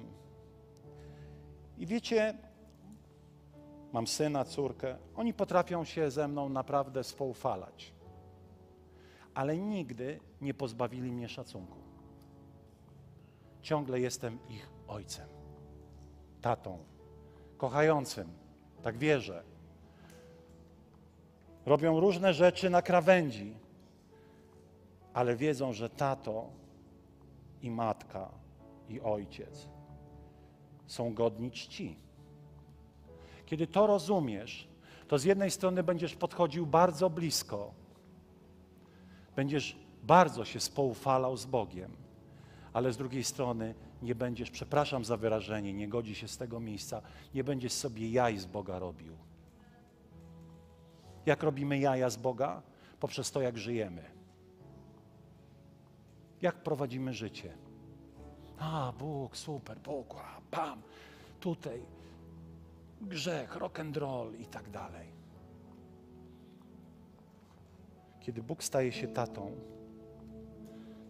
I 1.77 1.85
wiecie, 1.85 2.37
mam 3.93 4.07
syna, 4.07 4.45
córkę, 4.45 4.97
oni 5.15 5.33
potrafią 5.33 5.83
się 5.83 6.11
ze 6.11 6.27
mną 6.27 6.49
naprawdę 6.49 7.03
spoufalać. 7.03 7.93
Ale 9.33 9.57
nigdy 9.57 10.19
nie 10.41 10.53
pozbawili 10.53 11.11
mnie 11.11 11.29
szacunku. 11.29 11.77
Ciągle 13.61 13.99
jestem 13.99 14.39
ich 14.49 14.69
ojcem, 14.87 15.27
tatą, 16.41 16.77
kochającym, 17.57 18.27
tak 18.81 18.97
wierzę. 18.97 19.43
Robią 21.65 21.99
różne 21.99 22.33
rzeczy 22.33 22.69
na 22.69 22.81
krawędzi, 22.81 23.55
ale 25.13 25.35
wiedzą, 25.35 25.73
że 25.73 25.89
tato 25.89 26.49
i 27.61 27.71
matka 27.71 28.42
i 28.93 29.01
ojciec 29.01 29.69
są 30.87 31.13
godni 31.13 31.51
czci. 31.51 31.95
Kiedy 33.45 33.67
to 33.67 33.87
rozumiesz, 33.87 34.67
to 35.07 35.19
z 35.19 35.23
jednej 35.23 35.51
strony 35.51 35.83
będziesz 35.83 36.15
podchodził 36.15 36.65
bardzo 36.65 37.09
blisko, 37.09 37.73
będziesz 39.35 39.77
bardzo 40.03 40.45
się 40.45 40.59
spoufalał 40.59 41.37
z 41.37 41.45
Bogiem, 41.45 41.91
ale 42.73 42.93
z 42.93 42.97
drugiej 42.97 43.23
strony 43.23 43.75
nie 44.01 44.15
będziesz, 44.15 44.51
przepraszam 44.51 45.05
za 45.05 45.17
wyrażenie, 45.17 45.73
nie 45.73 45.87
godzi 45.87 46.15
się 46.15 46.27
z 46.27 46.37
tego 46.37 46.59
miejsca, 46.59 47.01
nie 47.35 47.43
będziesz 47.43 47.73
sobie 47.73 48.09
jaj 48.09 48.37
z 48.37 48.45
Boga 48.45 48.79
robił. 48.79 49.13
Jak 51.25 51.43
robimy 51.43 51.79
jaja 51.79 52.09
z 52.09 52.17
Boga? 52.17 52.61
Poprzez 52.99 53.31
to, 53.31 53.41
jak 53.41 53.57
żyjemy. 53.57 54.03
Jak 56.41 56.63
prowadzimy 56.63 57.13
życie. 57.13 57.53
A, 58.63 58.93
Bóg, 58.99 59.37
super, 59.37 59.79
Bóg, 59.79 60.15
bam, 60.51 60.81
tutaj 61.39 61.85
grzech, 63.01 63.55
rock 63.55 63.79
and 63.79 63.97
roll 63.97 64.35
i 64.35 64.45
tak 64.45 64.69
dalej. 64.69 65.07
Kiedy 68.19 68.43
Bóg 68.43 68.63
staje 68.63 68.91
się 68.91 69.07
tatą, 69.07 69.51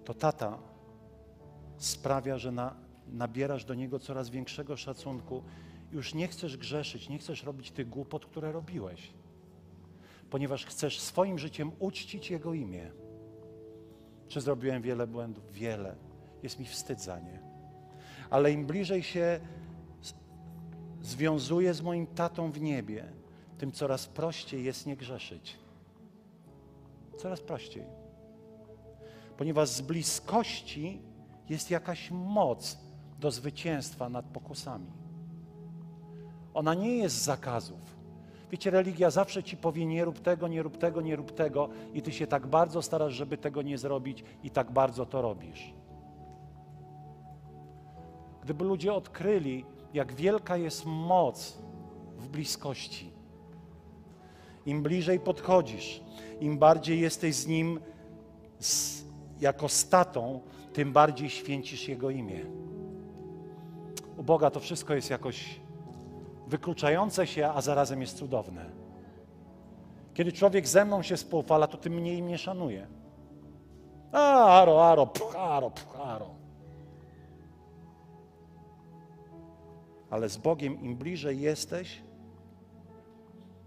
to 0.06 0.14
tata 0.14 0.58
sprawia, 1.78 2.38
że 2.38 2.52
na, 2.52 2.76
nabierasz 3.08 3.66
do 3.66 3.74
Niego 3.74 4.00
coraz 4.00 4.30
większego 4.30 4.78
szacunku. 4.78 5.44
Już 5.92 6.14
nie 6.14 6.28
chcesz 6.28 6.58
grzeszyć, 6.58 7.10
nie 7.10 7.18
chcesz 7.18 7.44
robić 7.44 7.72
tych 7.72 7.90
głupot, 7.90 8.26
które 8.26 8.52
robiłeś, 8.52 9.14
ponieważ 10.30 10.66
chcesz 10.66 11.00
swoim 11.00 11.40
życiem 11.40 11.72
uczcić 11.80 12.32
Jego 12.32 12.54
imię. 12.54 12.92
Czy 14.28 14.42
zrobiłem 14.42 14.82
wiele 14.82 15.08
błędów? 15.08 15.52
Wiele. 15.52 16.13
Jest 16.44 16.60
mi 16.60 16.66
wstyd 16.66 17.02
za 17.02 17.20
nie. 17.20 17.40
Ale 18.30 18.52
im 18.52 18.66
bliżej 18.66 19.04
się 19.04 19.40
związuję 21.02 21.74
z 21.74 21.82
moim 21.82 22.08
tatą 22.08 22.52
w 22.52 22.62
niebie, 22.62 23.06
tym 23.58 23.72
coraz 23.72 24.08
prościej 24.08 24.64
jest 24.64 24.86
nie 24.86 24.96
grzeszyć. 24.96 25.58
Coraz 27.18 27.42
prościej. 27.42 27.84
Ponieważ 29.38 29.70
z 29.70 29.82
bliskości 29.82 31.02
jest 31.50 31.72
jakaś 31.72 32.12
moc 32.12 32.78
do 33.20 33.32
zwycięstwa 33.32 34.10
nad 34.10 34.26
pokusami. 34.26 34.92
Ona 36.54 36.74
nie 36.74 36.98
jest 36.98 37.24
zakazów. 37.24 38.04
Wiecie, 38.52 38.72
religia 38.72 39.10
zawsze 39.10 39.44
ci 39.44 39.58
powie: 39.58 39.86
nie 39.86 40.06
rób 40.06 40.20
tego, 40.20 40.48
nie 40.48 40.64
rób 40.64 40.78
tego, 40.78 41.02
nie 41.02 41.16
rób 41.16 41.32
tego, 41.32 41.70
i 41.94 42.02
ty 42.02 42.12
się 42.12 42.28
tak 42.28 42.48
bardzo 42.48 42.82
starasz, 42.82 43.14
żeby 43.14 43.38
tego 43.38 43.62
nie 43.62 43.78
zrobić, 43.78 44.24
i 44.44 44.50
tak 44.50 44.72
bardzo 44.72 45.06
to 45.06 45.22
robisz. 45.22 45.74
Gdyby 48.44 48.64
ludzie 48.64 48.94
odkryli, 48.94 49.66
jak 49.94 50.14
wielka 50.14 50.58
jest 50.58 50.86
moc 50.86 51.58
w 52.18 52.28
bliskości, 52.28 53.12
im 54.66 54.84
bliżej 54.84 55.20
podchodzisz, 55.20 56.04
im 56.40 56.58
bardziej 56.58 57.00
jesteś 57.00 57.36
z 57.36 57.48
nim 57.48 57.80
z, 58.60 59.04
jako 59.40 59.70
statą, 59.70 60.40
tym 60.74 60.94
bardziej 60.94 61.30
święcisz 61.30 61.88
Jego 61.88 62.10
imię. 62.10 62.46
U 64.18 64.24
Boga 64.24 64.50
to 64.50 64.60
wszystko 64.60 64.94
jest 64.94 65.10
jakoś 65.10 65.60
wykluczające 66.48 67.28
się, 67.28 67.48
a 67.48 67.62
zarazem 67.62 68.02
jest 68.02 68.18
cudowne. 68.18 68.66
Kiedy 70.14 70.32
człowiek 70.32 70.68
ze 70.68 70.86
mną 70.86 71.02
się 71.02 71.18
spoufala, 71.18 71.68
to 71.68 71.78
tym 71.78 71.94
mniej 71.94 72.24
mnie 72.24 72.38
szanuje. 72.38 72.88
A, 74.12 74.46
aro, 74.62 74.90
aro, 74.90 75.08
pch, 75.08 75.36
aro, 75.36 75.72
Ale 80.14 80.30
z 80.30 80.38
Bogiem 80.38 80.82
im 80.82 80.96
bliżej 80.96 81.42
jesteś, 81.42 82.02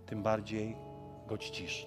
tym 0.07 0.23
bardziej 0.23 0.77
Go 1.29 1.39
czcisz. 1.39 1.87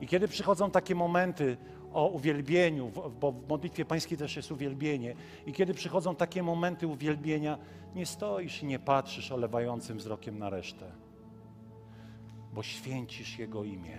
I 0.00 0.06
kiedy 0.06 0.28
przychodzą 0.28 0.70
takie 0.70 0.94
momenty 0.94 1.56
o 1.92 2.08
uwielbieniu, 2.08 2.90
bo 3.20 3.32
w 3.32 3.48
modlitwie 3.48 3.84
pańskiej 3.84 4.18
też 4.18 4.36
jest 4.36 4.52
uwielbienie, 4.52 5.14
i 5.46 5.52
kiedy 5.52 5.74
przychodzą 5.74 6.14
takie 6.14 6.42
momenty 6.42 6.86
uwielbienia, 6.86 7.58
nie 7.94 8.06
stoisz 8.06 8.62
i 8.62 8.66
nie 8.66 8.78
patrzysz 8.78 9.32
olewającym 9.32 9.98
wzrokiem 9.98 10.38
na 10.38 10.50
resztę, 10.50 10.92
bo 12.52 12.62
święcisz 12.62 13.38
Jego 13.38 13.64
imię. 13.64 13.98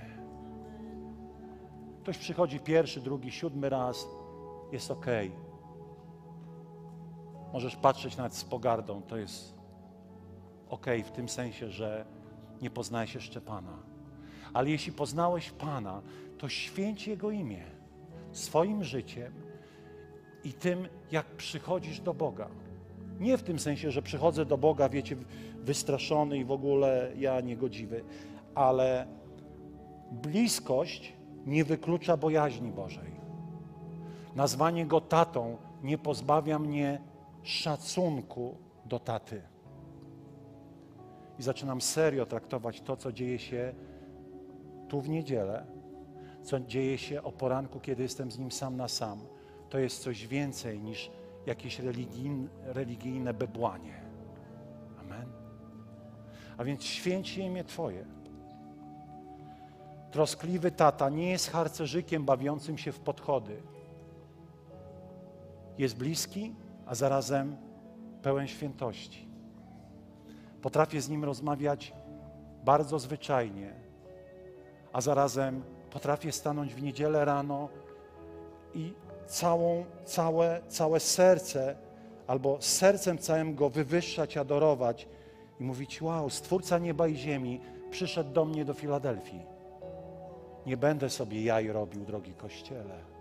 Ktoś 2.01 2.17
przychodzi 2.17 2.59
pierwszy, 2.59 3.01
drugi, 3.01 3.31
siódmy 3.31 3.69
raz, 3.69 4.07
jest 4.71 4.91
ok. 4.91 5.05
Możesz 7.57 7.75
patrzeć 7.75 8.17
nawet 8.17 8.33
z 8.33 8.43
pogardą, 8.43 9.01
to 9.01 9.17
jest 9.17 9.53
ok 10.69 10.85
w 11.05 11.11
tym 11.11 11.29
sensie, 11.29 11.71
że 11.71 12.05
nie 12.61 12.69
poznałeś 12.69 13.15
jeszcze 13.15 13.41
Pana. 13.41 13.77
Ale 14.53 14.69
jeśli 14.69 14.93
poznałeś 14.93 15.51
Pana, 15.51 16.01
to 16.37 16.49
święć 16.49 17.07
Jego 17.07 17.31
imię 17.31 17.63
swoim 18.31 18.83
życiem 18.83 19.33
i 20.43 20.53
tym, 20.53 20.87
jak 21.11 21.25
przychodzisz 21.25 21.99
do 21.99 22.13
Boga. 22.13 22.49
Nie 23.19 23.37
w 23.37 23.43
tym 23.43 23.59
sensie, 23.59 23.91
że 23.91 24.01
przychodzę 24.01 24.45
do 24.45 24.57
Boga, 24.57 24.89
wiecie, 24.89 25.15
wystraszony 25.63 26.37
i 26.37 26.45
w 26.45 26.51
ogóle 26.51 27.11
ja 27.15 27.41
niegodziwy, 27.41 28.03
ale 28.55 29.07
bliskość 30.11 31.13
nie 31.45 31.63
wyklucza 31.63 32.17
bojaźni 32.17 32.71
Bożej. 32.71 33.11
Nazwanie 34.35 34.85
Go 34.85 35.01
tatą 35.01 35.57
nie 35.83 35.97
pozbawia 35.97 36.59
mnie 36.59 37.01
szacunku 37.47 38.57
do 38.85 38.99
taty. 38.99 39.41
I 41.39 41.43
zaczynam 41.43 41.81
serio 41.81 42.25
traktować 42.25 42.81
to, 42.81 42.97
co 42.97 43.11
dzieje 43.11 43.39
się 43.39 43.73
tu 44.87 45.01
w 45.01 45.09
niedzielę, 45.09 45.65
co 46.43 46.59
dzieje 46.59 46.97
się 46.97 47.23
o 47.23 47.31
poranku, 47.31 47.79
kiedy 47.79 48.03
jestem 48.03 48.31
z 48.31 48.39
Nim 48.39 48.51
sam 48.51 48.77
na 48.77 48.87
sam. 48.87 49.19
To 49.69 49.79
jest 49.79 50.03
coś 50.03 50.27
więcej 50.27 50.79
niż 50.79 51.11
jakieś 51.45 51.79
religijne, 51.79 52.47
religijne 52.63 53.33
bebłanie. 53.33 54.01
Amen. 54.99 55.29
A 56.57 56.63
więc 56.63 56.83
święć 56.83 57.37
imię 57.37 57.63
Twoje. 57.63 58.05
Troskliwy 60.11 60.71
tata 60.71 61.09
nie 61.09 61.29
jest 61.29 61.51
harcerzykiem 61.51 62.25
bawiącym 62.25 62.77
się 62.77 62.91
w 62.91 62.99
podchody. 62.99 63.61
Jest 65.77 65.97
bliski, 65.97 66.55
a 66.87 66.95
zarazem 66.95 67.55
pełen 68.21 68.47
świętości. 68.47 69.27
Potrafię 70.61 71.01
z 71.01 71.09
nim 71.09 71.23
rozmawiać 71.23 71.93
bardzo 72.63 72.99
zwyczajnie, 72.99 73.73
a 74.93 75.01
zarazem 75.01 75.63
potrafię 75.91 76.31
stanąć 76.31 76.75
w 76.75 76.81
niedzielę 76.81 77.25
rano 77.25 77.69
i 78.73 78.93
całą, 79.27 79.85
całe, 80.05 80.61
całe 80.67 80.99
serce, 80.99 81.75
albo 82.27 82.57
sercem 82.61 83.17
całym 83.17 83.55
go 83.55 83.69
wywyższać, 83.69 84.37
adorować 84.37 85.07
i 85.59 85.63
mówić: 85.63 86.01
Wow, 86.01 86.29
Stwórca 86.29 86.77
nieba 86.77 87.07
i 87.07 87.15
ziemi 87.15 87.61
przyszedł 87.91 88.31
do 88.33 88.45
mnie 88.45 88.65
do 88.65 88.73
Filadelfii. 88.73 89.41
Nie 90.65 90.77
będę 90.77 91.09
sobie 91.09 91.43
jaj 91.43 91.67
robił, 91.67 92.05
drogi 92.05 92.33
kościele. 92.33 93.16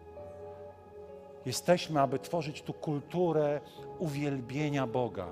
Jesteśmy, 1.47 2.01
aby 2.01 2.19
tworzyć 2.19 2.63
tu 2.63 2.73
kulturę 2.73 3.61
uwielbienia 3.99 4.87
Boga. 4.87 5.27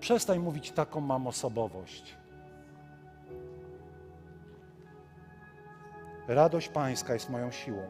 Przestań 0.00 0.38
mówić 0.38 0.70
taką 0.70 1.00
mam 1.00 1.26
osobowość. 1.26 2.16
Radość 6.28 6.68
Pańska 6.68 7.14
jest 7.14 7.30
moją 7.30 7.50
siłą. 7.50 7.82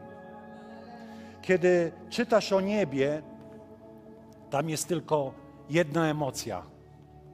Kiedy 1.41 1.91
czytasz 2.09 2.53
o 2.53 2.61
niebie, 2.61 3.21
tam 4.49 4.69
jest 4.69 4.87
tylko 4.87 5.33
jedna 5.69 6.09
emocja 6.09 6.63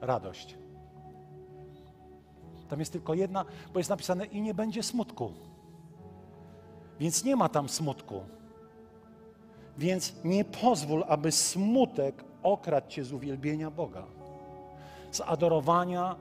radość. 0.00 0.58
Tam 2.68 2.78
jest 2.80 2.92
tylko 2.92 3.14
jedna, 3.14 3.44
bo 3.72 3.80
jest 3.80 3.90
napisane 3.90 4.24
i 4.24 4.42
nie 4.42 4.54
będzie 4.54 4.82
smutku. 4.82 5.32
Więc 6.98 7.24
nie 7.24 7.36
ma 7.36 7.48
tam 7.48 7.68
smutku. 7.68 8.39
Więc 9.80 10.14
nie 10.24 10.44
pozwól, 10.44 11.04
aby 11.08 11.32
smutek 11.32 12.24
okradł 12.42 12.88
cię 12.88 13.04
z 13.04 13.12
uwielbienia 13.12 13.70
Boga, 13.70 14.04
z 15.10 15.20
adorowania 15.20 16.16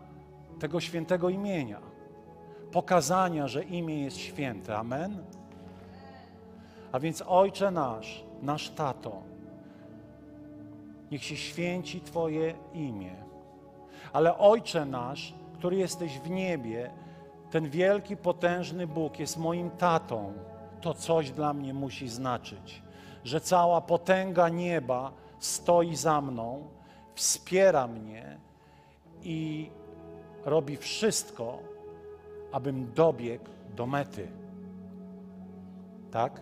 tego 0.59 0.79
świętego 0.79 1.29
imienia, 1.29 1.79
pokazania, 2.71 3.47
że 3.47 3.63
imię 3.63 4.03
jest 4.03 4.17
święte. 4.17 4.77
Amen. 4.77 5.23
A 6.91 6.99
więc 6.99 7.23
Ojcze 7.27 7.71
nasz, 7.71 8.23
nasz 8.41 8.69
Tato, 8.69 9.21
niech 11.11 11.23
się 11.23 11.37
święci 11.37 12.01
Twoje 12.01 12.53
imię. 12.73 13.15
Ale 14.13 14.37
Ojcze 14.37 14.85
nasz, 14.85 15.33
który 15.53 15.75
jesteś 15.75 16.19
w 16.19 16.29
niebie, 16.29 16.91
ten 17.51 17.69
wielki, 17.69 18.17
potężny 18.17 18.87
Bóg 18.87 19.19
jest 19.19 19.37
moim 19.37 19.69
tatą. 19.69 20.33
To 20.81 20.93
coś 20.93 21.31
dla 21.31 21.53
mnie 21.53 21.73
musi 21.73 22.09
znaczyć, 22.09 22.81
że 23.29 23.41
cała 23.41 23.81
potęga 23.81 24.49
nieba 24.49 25.11
stoi 25.39 25.95
za 25.95 26.21
mną, 26.21 26.67
wspiera 27.15 27.87
mnie 27.87 28.37
i 29.23 29.69
robi 30.45 30.77
wszystko, 30.77 31.59
abym 32.51 32.93
dobiegł 32.93 33.45
do 33.75 33.85
mety. 33.85 34.27
Tak? 36.11 36.41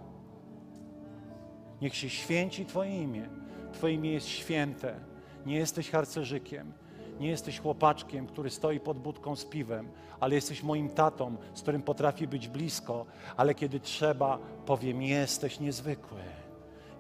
Niech 1.82 1.96
się 1.96 2.10
święci 2.10 2.66
Twoje 2.66 3.04
imię. 3.04 3.30
Twoje 3.74 3.94
imię 3.94 4.12
jest 4.12 4.28
święte. 4.28 5.00
Nie 5.46 5.56
jesteś 5.58 5.90
harcerzykiem. 5.90 6.74
Nie 7.20 7.28
jesteś 7.30 7.60
chłopaczkiem, 7.60 8.28
który 8.28 8.50
stoi 8.50 8.80
pod 8.80 9.00
budką 9.00 9.36
z 9.36 9.46
piwem, 9.46 9.90
ale 10.20 10.36
jesteś 10.36 10.64
moim 10.64 10.90
tatą, 10.90 11.36
z 11.54 11.62
którym 11.62 11.82
potrafi 11.82 12.28
być 12.28 12.48
blisko, 12.48 13.06
ale 13.38 13.56
kiedy 13.56 13.80
trzeba, 13.80 14.38
powiem: 14.66 15.02
Jesteś 15.02 15.60
niezwykły. 15.60 16.47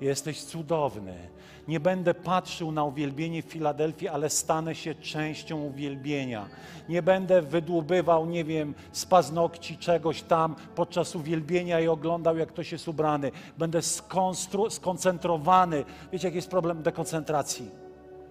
Jesteś 0.01 0.43
cudowny. 0.43 1.13
Nie 1.67 1.79
będę 1.79 2.13
patrzył 2.13 2.71
na 2.71 2.83
uwielbienie 2.83 3.43
w 3.43 3.45
Filadelfii, 3.45 4.07
ale 4.07 4.29
stanę 4.29 4.75
się 4.75 4.95
częścią 4.95 5.63
uwielbienia. 5.63 6.49
Nie 6.89 7.01
będę 7.01 7.41
wydłubywał, 7.41 8.25
nie 8.25 8.43
wiem, 8.43 8.73
z 8.91 9.05
paznokci 9.05 9.77
czegoś 9.77 10.21
tam 10.21 10.55
podczas 10.75 11.15
uwielbienia 11.15 11.79
i 11.79 11.87
oglądał, 11.87 12.37
jak 12.37 12.49
ktoś 12.49 12.71
jest 12.71 12.87
ubrany. 12.87 13.31
Będę 13.57 13.81
skoncentrowany. 14.69 15.85
Wiecie, 16.11 16.27
jaki 16.27 16.35
jest 16.35 16.49
problem 16.49 16.83
dekoncentracji? 16.83 17.69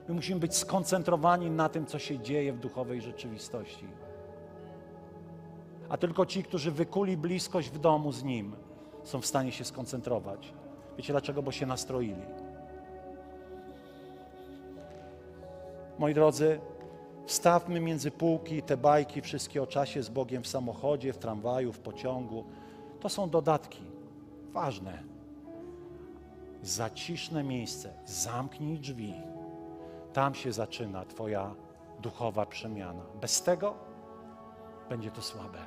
My 0.09 0.15
musimy 0.15 0.41
być 0.41 0.57
skoncentrowani 0.57 1.51
na 1.51 1.69
tym, 1.69 1.87
co 1.87 1.99
się 1.99 2.19
dzieje 2.19 2.53
w 2.53 2.59
duchowej 2.59 3.01
rzeczywistości. 3.01 3.87
A 5.89 5.97
tylko 5.97 6.27
ci, 6.27 6.43
którzy 6.43 6.71
wykuli 6.71 7.17
bliskość 7.17 7.71
w 7.71 7.79
domu 7.79 8.13
z 8.13 8.25
Nim, 8.25 8.57
są 9.03 9.21
w 9.21 9.27
stanie 9.27 9.53
się 9.53 9.65
skoncentrować. 9.65 10.53
Wiecie 10.97 11.13
dlaczego? 11.13 11.43
Bo 11.43 11.53
się 11.53 11.67
nastroili. 11.67 12.23
Moi 15.99 16.15
drodzy, 16.15 16.61
wstawmy 17.27 17.81
między 17.81 18.11
półki 18.11 18.63
te 18.63 18.77
bajki 18.77 19.21
wszystkie 19.21 19.63
o 19.63 19.67
czasie 19.67 20.03
z 20.03 20.09
Bogiem 20.09 20.43
w 20.43 20.49
samochodzie, 20.49 21.13
w 21.13 21.19
tramwaju, 21.19 21.73
w 21.73 21.79
pociągu. 21.79 22.45
To 23.01 23.09
są 23.09 23.31
dodatki, 23.31 23.83
ważne. 24.53 25.03
Zaciszne 26.63 27.45
miejsce, 27.45 27.93
zamknij 28.05 28.79
drzwi. 28.79 29.15
Tam 30.13 30.35
się 30.35 30.53
zaczyna 30.53 31.05
Twoja 31.05 31.55
duchowa 32.01 32.47
przemiana. 32.47 33.03
Bez 33.21 33.43
tego 33.43 33.75
będzie 34.89 35.11
to 35.11 35.23
słabe. 35.23 35.59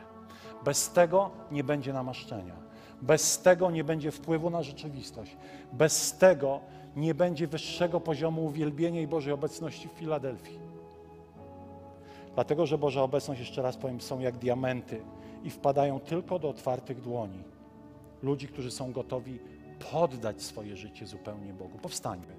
Bez 0.63 0.89
tego 0.89 1.31
nie 1.51 1.63
będzie 1.63 1.93
namaszczenia. 1.93 2.68
Bez 3.01 3.39
tego 3.39 3.71
nie 3.71 3.83
będzie 3.83 4.11
wpływu 4.11 4.49
na 4.49 4.63
rzeczywistość. 4.63 5.37
Bez 5.73 6.17
tego 6.17 6.59
nie 6.95 7.15
będzie 7.15 7.47
wyższego 7.47 7.99
poziomu 7.99 8.45
uwielbienia 8.45 9.01
i 9.01 9.07
Bożej 9.07 9.33
obecności 9.33 9.87
w 9.87 9.91
Filadelfii. 9.91 10.59
Dlatego, 12.35 12.65
że 12.65 12.77
Boża 12.77 13.03
obecność, 13.03 13.39
jeszcze 13.39 13.61
raz 13.61 13.77
powiem, 13.77 14.01
są 14.01 14.19
jak 14.19 14.37
diamenty 14.37 15.01
i 15.43 15.49
wpadają 15.49 15.99
tylko 15.99 16.39
do 16.39 16.49
otwartych 16.49 17.01
dłoni. 17.01 17.43
Ludzi, 18.23 18.47
którzy 18.47 18.71
są 18.71 18.91
gotowi 18.91 19.39
poddać 19.91 20.41
swoje 20.41 20.77
życie 20.77 21.07
zupełnie 21.07 21.53
Bogu. 21.53 21.77
Powstańmy. 21.77 22.38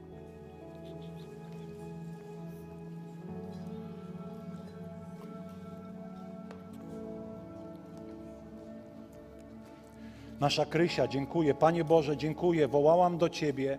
Nasza 10.41 10.67
Krysia, 10.67 11.09
dziękuję. 11.09 11.55
Panie 11.55 11.85
Boże, 11.85 12.17
dziękuję. 12.17 12.69
Wołałam 12.69 13.19
do 13.19 13.29
Ciebie 13.29 13.79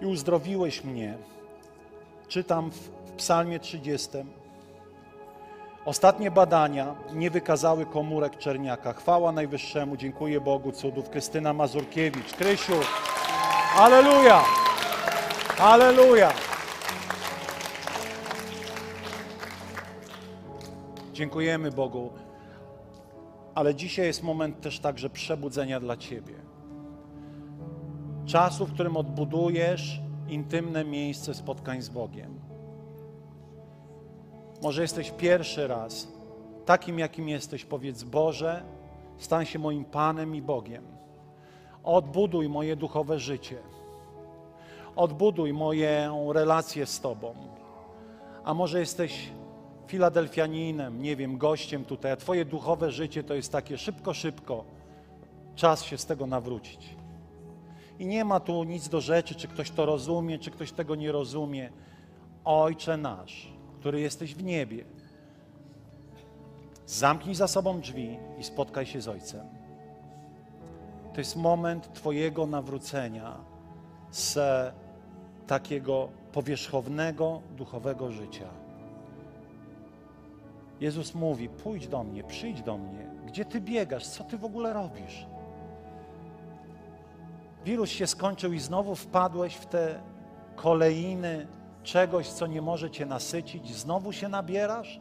i 0.00 0.06
uzdrowiłeś 0.06 0.84
mnie. 0.84 1.14
Czytam 2.28 2.70
w, 2.70 2.90
Psalmie 3.16 3.58
30. 3.58 4.08
Ostatnie 5.84 6.30
badania 6.30 6.94
nie 7.12 7.30
wykazały 7.30 7.86
komórek 7.86 8.38
czerniaka. 8.38 8.92
Chwała 8.92 9.32
Najwyższemu, 9.32 9.96
dziękuję 9.96 10.40
Bogu 10.40 10.72
cudów. 10.72 11.10
Krystyna 11.10 11.52
Mazurkiewicz. 11.52 12.32
Krysiu, 12.32 12.74
aleluja, 13.78 14.44
aleluja. 15.58 16.32
Dziękujemy 21.12 21.70
Bogu. 21.70 22.10
Ale 23.54 23.74
dzisiaj 23.74 24.06
jest 24.06 24.22
moment 24.22 24.60
też 24.60 24.80
także 24.80 25.10
przebudzenia 25.10 25.80
dla 25.80 25.96
Ciebie. 25.96 26.34
Czasu, 28.26 28.66
w 28.66 28.72
którym 28.72 28.96
odbudujesz 28.96 30.00
intymne 30.28 30.84
miejsce 30.84 31.34
spotkań 31.34 31.82
z 31.82 31.88
Bogiem. 31.88 32.40
Może 34.62 34.82
jesteś 34.82 35.10
pierwszy 35.10 35.66
raz 35.66 36.08
takim, 36.64 36.98
jakim 36.98 37.28
jesteś. 37.28 37.64
Powiedz, 37.64 38.02
Boże, 38.02 38.62
stań 39.18 39.46
się 39.46 39.58
moim 39.58 39.84
Panem 39.84 40.34
i 40.34 40.42
Bogiem. 40.42 40.84
Odbuduj 41.84 42.48
moje 42.48 42.76
duchowe 42.76 43.18
życie. 43.18 43.58
Odbuduj 44.96 45.52
moją 45.52 46.32
relację 46.32 46.86
z 46.86 47.00
Tobą. 47.00 47.34
A 48.44 48.54
może 48.54 48.80
jesteś 48.80 49.30
Filadelfianinem, 49.86 51.02
nie 51.02 51.16
wiem, 51.16 51.38
gościem 51.38 51.84
tutaj, 51.84 52.12
a 52.12 52.16
Twoje 52.16 52.44
duchowe 52.44 52.90
życie 52.90 53.24
to 53.24 53.34
jest 53.34 53.52
takie 53.52 53.78
szybko, 53.78 54.14
szybko. 54.14 54.64
Czas 55.54 55.84
się 55.84 55.98
z 55.98 56.06
tego 56.06 56.26
nawrócić. 56.26 56.96
I 57.98 58.06
nie 58.06 58.24
ma 58.24 58.40
tu 58.40 58.64
nic 58.64 58.88
do 58.88 59.00
rzeczy, 59.00 59.34
czy 59.34 59.48
ktoś 59.48 59.70
to 59.70 59.86
rozumie, 59.86 60.38
czy 60.38 60.50
ktoś 60.50 60.72
tego 60.72 60.94
nie 60.94 61.12
rozumie. 61.12 61.70
Ojcze 62.44 62.96
nasz, 62.96 63.52
który 63.80 64.00
jesteś 64.00 64.34
w 64.34 64.42
niebie, 64.42 64.84
zamknij 66.86 67.34
za 67.34 67.48
sobą 67.48 67.80
drzwi 67.80 68.18
i 68.38 68.44
spotkaj 68.44 68.86
się 68.86 69.00
z 69.00 69.08
Ojcem. 69.08 69.46
To 71.14 71.20
jest 71.20 71.36
moment 71.36 71.92
Twojego 71.94 72.46
nawrócenia 72.46 73.36
z 74.10 74.38
takiego 75.46 76.08
powierzchownego 76.32 77.40
duchowego 77.56 78.12
życia 78.12 78.61
Jezus 80.82 81.14
mówi: 81.14 81.48
Pójdź 81.48 81.88
do 81.88 82.04
mnie, 82.04 82.24
przyjdź 82.24 82.62
do 82.62 82.78
mnie. 82.78 83.06
Gdzie 83.26 83.44
ty 83.44 83.60
biegasz? 83.60 84.06
Co 84.08 84.24
ty 84.24 84.38
w 84.38 84.44
ogóle 84.44 84.72
robisz? 84.72 85.26
Wirus 87.64 87.90
się 87.90 88.06
skończył 88.06 88.52
i 88.52 88.58
znowu 88.58 88.94
wpadłeś 88.94 89.54
w 89.54 89.66
te 89.66 90.00
kolejny 90.56 91.46
czegoś, 91.82 92.28
co 92.28 92.46
nie 92.46 92.62
może 92.62 92.90
cię 92.90 93.06
nasycić. 93.06 93.76
Znowu 93.76 94.12
się 94.12 94.28
nabierasz? 94.28 95.00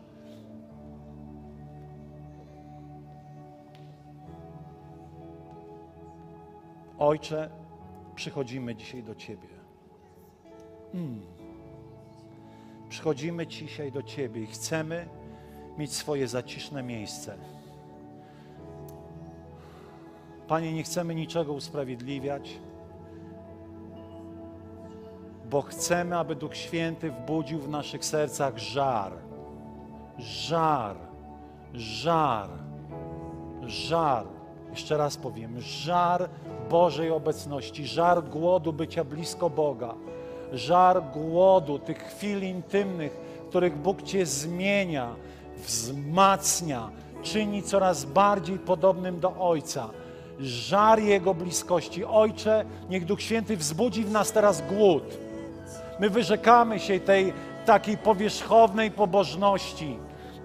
Ojcze, 7.00 7.50
przychodzimy 8.16 8.76
dzisiaj 8.76 9.04
do 9.04 9.16
Ciebie. 9.16 9.48
Mm. 10.94 11.22
Przychodzimy 12.90 13.48
dzisiaj 13.48 13.92
do 13.92 14.04
Ciebie 14.04 14.44
i 14.44 14.48
chcemy, 14.48 15.21
mieć 15.78 15.94
swoje 15.94 16.28
zaciszne 16.28 16.84
miejsce. 16.84 17.38
Panie, 20.48 20.74
nie 20.74 20.84
chcemy 20.84 21.16
niczego 21.16 21.54
usprawiedliwiać, 21.54 22.60
bo 25.50 25.62
chcemy, 25.62 26.18
aby 26.18 26.36
Duch 26.36 26.56
Święty 26.56 27.12
wbudził 27.12 27.60
w 27.60 27.70
naszych 27.70 28.06
sercach 28.06 28.58
żar, 28.58 29.14
żar, 30.18 30.96
żar, 31.74 32.50
żar. 33.62 34.26
Jeszcze 34.72 34.98
raz 34.98 35.18
powiem, 35.18 35.62
żar 35.62 36.30
Bożej 36.70 37.12
obecności, 37.12 37.86
żar 37.86 38.24
głodu 38.24 38.74
bycia 38.74 39.04
blisko 39.04 39.50
Boga, 39.50 39.96
żar 40.52 41.04
głodu 41.14 41.80
tych 41.80 41.98
chwil 41.98 42.44
intymnych, 42.44 43.12
w 43.46 43.50
których 43.50 43.78
Bóg 43.78 44.02
Cię 44.02 44.26
zmienia, 44.26 45.16
wzmacnia, 45.68 46.90
czyni 47.24 47.64
coraz 47.64 48.06
bardziej 48.06 48.60
podobnym 48.60 49.20
do 49.20 49.36
Ojca. 49.40 49.90
Żar 50.40 51.00
Jego 51.00 51.34
bliskości. 51.34 52.06
Ojcze, 52.06 52.66
niech 52.90 53.06
Duch 53.06 53.22
Święty 53.22 53.58
wzbudzi 53.58 54.04
w 54.04 54.12
nas 54.12 54.32
teraz 54.32 54.64
głód. 54.70 55.04
My 56.00 56.10
wyrzekamy 56.10 56.80
się 56.80 57.00
tej 57.00 57.34
takiej 57.66 57.98
powierzchownej 57.98 58.92
pobożności, 58.92 59.98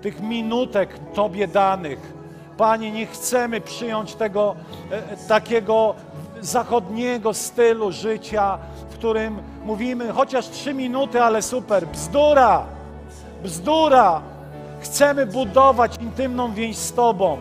tych 0.02 0.20
minutek 0.20 0.98
Tobie 1.14 1.48
danych. 1.48 2.12
Panie, 2.56 2.92
nie 2.92 3.06
chcemy 3.06 3.60
przyjąć 3.60 4.14
tego 4.14 4.56
e, 4.90 4.96
e 4.96 5.16
takiego 5.28 5.94
zachodniego 6.40 7.34
stylu 7.34 7.92
życia, 7.92 8.58
w 8.90 8.94
którym 8.94 9.38
mówimy 9.64 10.12
chociaż 10.12 10.48
trzy 10.48 10.74
minuty, 10.74 11.22
ale 11.22 11.42
super, 11.42 11.86
bzdura, 11.86 12.66
bzdura. 13.44 14.22
Chcemy 14.86 15.26
budować 15.26 15.96
intymną 16.00 16.54
więź 16.54 16.76
z 16.76 16.92
Tobą. 16.92 17.38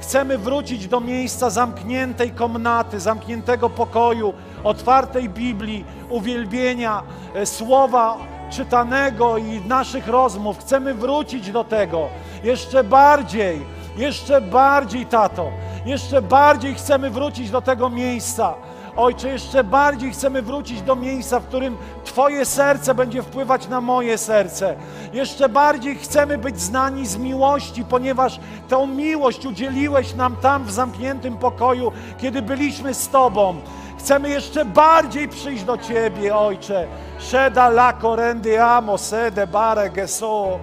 Chcemy 0.00 0.38
wrócić 0.38 0.88
do 0.88 1.00
miejsca 1.00 1.50
zamkniętej 1.50 2.30
komnaty, 2.30 3.00
zamkniętego 3.00 3.70
pokoju, 3.70 4.32
otwartej 4.64 5.28
Biblii, 5.28 5.84
uwielbienia, 6.08 7.02
e, 7.34 7.46
słowa 7.46 8.16
czytanego 8.50 9.38
i 9.38 9.60
naszych 9.60 10.08
rozmów. 10.08 10.58
Chcemy 10.58 10.94
wrócić 10.94 11.50
do 11.50 11.64
tego 11.64 12.08
jeszcze 12.44 12.84
bardziej, 12.84 13.66
jeszcze 13.96 14.40
bardziej, 14.40 15.06
tato. 15.06 15.50
Jeszcze 15.86 16.22
bardziej 16.22 16.74
chcemy 16.74 17.10
wrócić 17.10 17.50
do 17.50 17.62
tego 17.62 17.90
miejsca. 17.90 18.54
Ojcze, 18.96 19.28
jeszcze 19.28 19.64
bardziej 19.64 20.12
chcemy 20.12 20.42
wrócić 20.42 20.82
do 20.82 20.96
miejsca, 20.96 21.40
w 21.40 21.46
którym 21.46 21.76
Twoje 22.04 22.44
serce 22.44 22.94
będzie 22.94 23.22
wpływać 23.22 23.68
na 23.68 23.80
moje 23.80 24.18
serce. 24.18 24.76
Jeszcze 25.12 25.48
bardziej 25.48 25.96
chcemy 25.96 26.38
być 26.38 26.60
znani 26.60 27.06
z 27.06 27.16
miłości, 27.16 27.84
ponieważ 27.84 28.40
tę 28.68 28.86
miłość 28.86 29.46
udzieliłeś 29.46 30.14
nam 30.14 30.36
tam 30.36 30.64
w 30.64 30.72
zamkniętym 30.72 31.36
pokoju, 31.36 31.92
kiedy 32.18 32.42
byliśmy 32.42 32.94
z 32.94 33.08
Tobą. 33.08 33.56
Chcemy 33.98 34.28
jeszcze 34.28 34.64
bardziej 34.64 35.28
przyjść 35.28 35.64
do 35.64 35.78
Ciebie, 35.78 36.36
Ojcze. 36.36 36.86
Szeda 37.18 37.66
la 37.66 37.92
korendy 37.92 38.62
amo, 38.62 38.98
sede 38.98 39.46
bare 39.46 39.90
geso. 39.90 40.58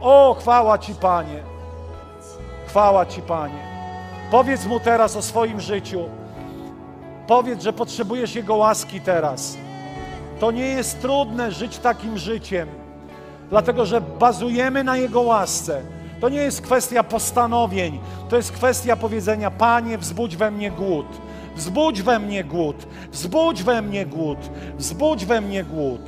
O, 0.00 0.36
chwała 0.40 0.78
Ci, 0.78 0.94
Panie. 0.94 1.42
Chwała 2.66 3.06
Ci, 3.06 3.22
Panie. 3.22 3.74
Powiedz 4.30 4.66
Mu 4.66 4.80
teraz 4.80 5.16
o 5.16 5.22
swoim 5.22 5.60
życiu. 5.60 6.08
Powiedz, 7.26 7.62
że 7.62 7.72
potrzebujesz 7.72 8.34
Jego 8.34 8.56
łaski 8.56 9.00
teraz. 9.00 9.56
To 10.40 10.50
nie 10.50 10.66
jest 10.66 11.00
trudne 11.00 11.52
żyć 11.52 11.78
takim 11.78 12.18
życiem, 12.18 12.68
dlatego 13.50 13.86
że 13.86 14.00
bazujemy 14.00 14.84
na 14.84 14.96
Jego 14.96 15.20
łasce. 15.20 15.82
To 16.20 16.28
nie 16.28 16.38
jest 16.38 16.60
kwestia 16.60 17.02
postanowień, 17.02 18.00
to 18.28 18.36
jest 18.36 18.52
kwestia 18.52 18.96
powiedzenia: 18.96 19.50
Panie, 19.50 19.98
wzbudź 19.98 20.36
we 20.36 20.50
mnie 20.50 20.70
głód, 20.70 21.06
wzbudź 21.56 22.02
we 22.02 22.18
mnie 22.18 22.44
głód, 22.44 22.86
wzbudź 23.12 23.62
we 23.62 23.82
mnie 23.82 24.06
głód, 24.06 24.38
wzbudź 24.78 25.24
we 25.24 25.40
mnie 25.40 25.64
głód. 25.64 26.00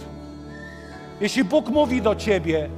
Jeśli 1.20 1.44
Bóg 1.44 1.68
mówi 1.68 2.02
do 2.02 2.14
ciebie, 2.14 2.68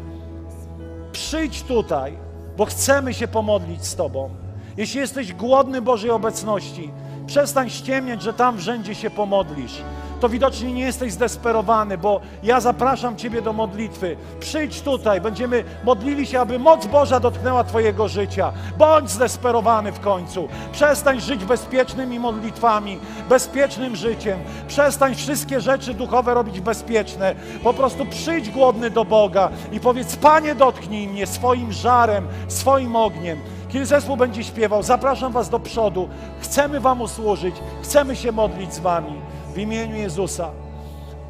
przyjdź 1.12 1.62
tutaj, 1.62 2.12
bo 2.56 2.64
chcemy 2.64 3.14
się 3.14 3.28
pomodlić 3.28 3.86
z 3.86 3.96
Tobą. 3.96 4.30
Jeśli 4.76 5.00
jesteś 5.00 5.32
głodny 5.32 5.82
Bożej 5.82 6.10
obecności, 6.10 6.90
przestań 7.28 7.70
ściemniać, 7.70 8.22
że 8.22 8.32
tam 8.32 8.56
w 8.56 8.60
rzędzie 8.60 8.94
się 8.94 9.10
pomodlisz. 9.10 9.82
To 10.20 10.28
widocznie 10.28 10.72
nie 10.72 10.82
jesteś 10.82 11.12
zdesperowany, 11.12 11.98
bo 11.98 12.20
ja 12.42 12.60
zapraszam 12.60 13.16
Ciebie 13.16 13.42
do 13.42 13.52
modlitwy. 13.52 14.16
Przyjdź 14.40 14.80
tutaj, 14.80 15.20
będziemy 15.20 15.64
modlili 15.84 16.26
się, 16.26 16.40
aby 16.40 16.58
moc 16.58 16.86
Boża 16.86 17.20
dotknęła 17.20 17.64
Twojego 17.64 18.08
życia. 18.08 18.52
Bądź 18.78 19.10
zdesperowany 19.10 19.92
w 19.92 20.00
końcu. 20.00 20.48
Przestań 20.72 21.20
żyć 21.20 21.44
bezpiecznymi 21.44 22.20
modlitwami, 22.20 22.98
bezpiecznym 23.28 23.96
życiem. 23.96 24.38
Przestań 24.68 25.14
wszystkie 25.14 25.60
rzeczy 25.60 25.94
duchowe 25.94 26.34
robić 26.34 26.60
bezpieczne. 26.60 27.34
Po 27.64 27.74
prostu 27.74 28.06
przyjdź 28.06 28.50
głodny 28.50 28.90
do 28.90 29.04
Boga 29.04 29.50
i 29.72 29.80
powiedz: 29.80 30.16
Panie, 30.16 30.54
dotknij 30.54 31.08
mnie 31.08 31.26
swoim 31.26 31.72
żarem, 31.72 32.26
swoim 32.48 32.96
ogniem. 32.96 33.38
Kiedy 33.68 33.86
zespół 33.86 34.16
będzie 34.16 34.44
śpiewał, 34.44 34.82
zapraszam 34.82 35.32
Was 35.32 35.48
do 35.48 35.60
przodu. 35.60 36.08
Chcemy 36.40 36.80
Wam 36.80 37.00
usłużyć, 37.00 37.54
chcemy 37.82 38.16
się 38.16 38.32
modlić 38.32 38.74
z 38.74 38.78
Wami. 38.78 39.20
W 39.54 39.58
imieniu 39.58 39.96
Jezusa. 39.96 40.50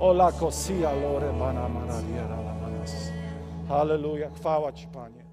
Ola 0.01 0.33
kosia 0.33 0.93
lore. 0.93 1.33
Halleluja, 3.69 4.31
chwała 4.31 4.73
Ci, 4.73 4.87
Panie. 4.87 5.28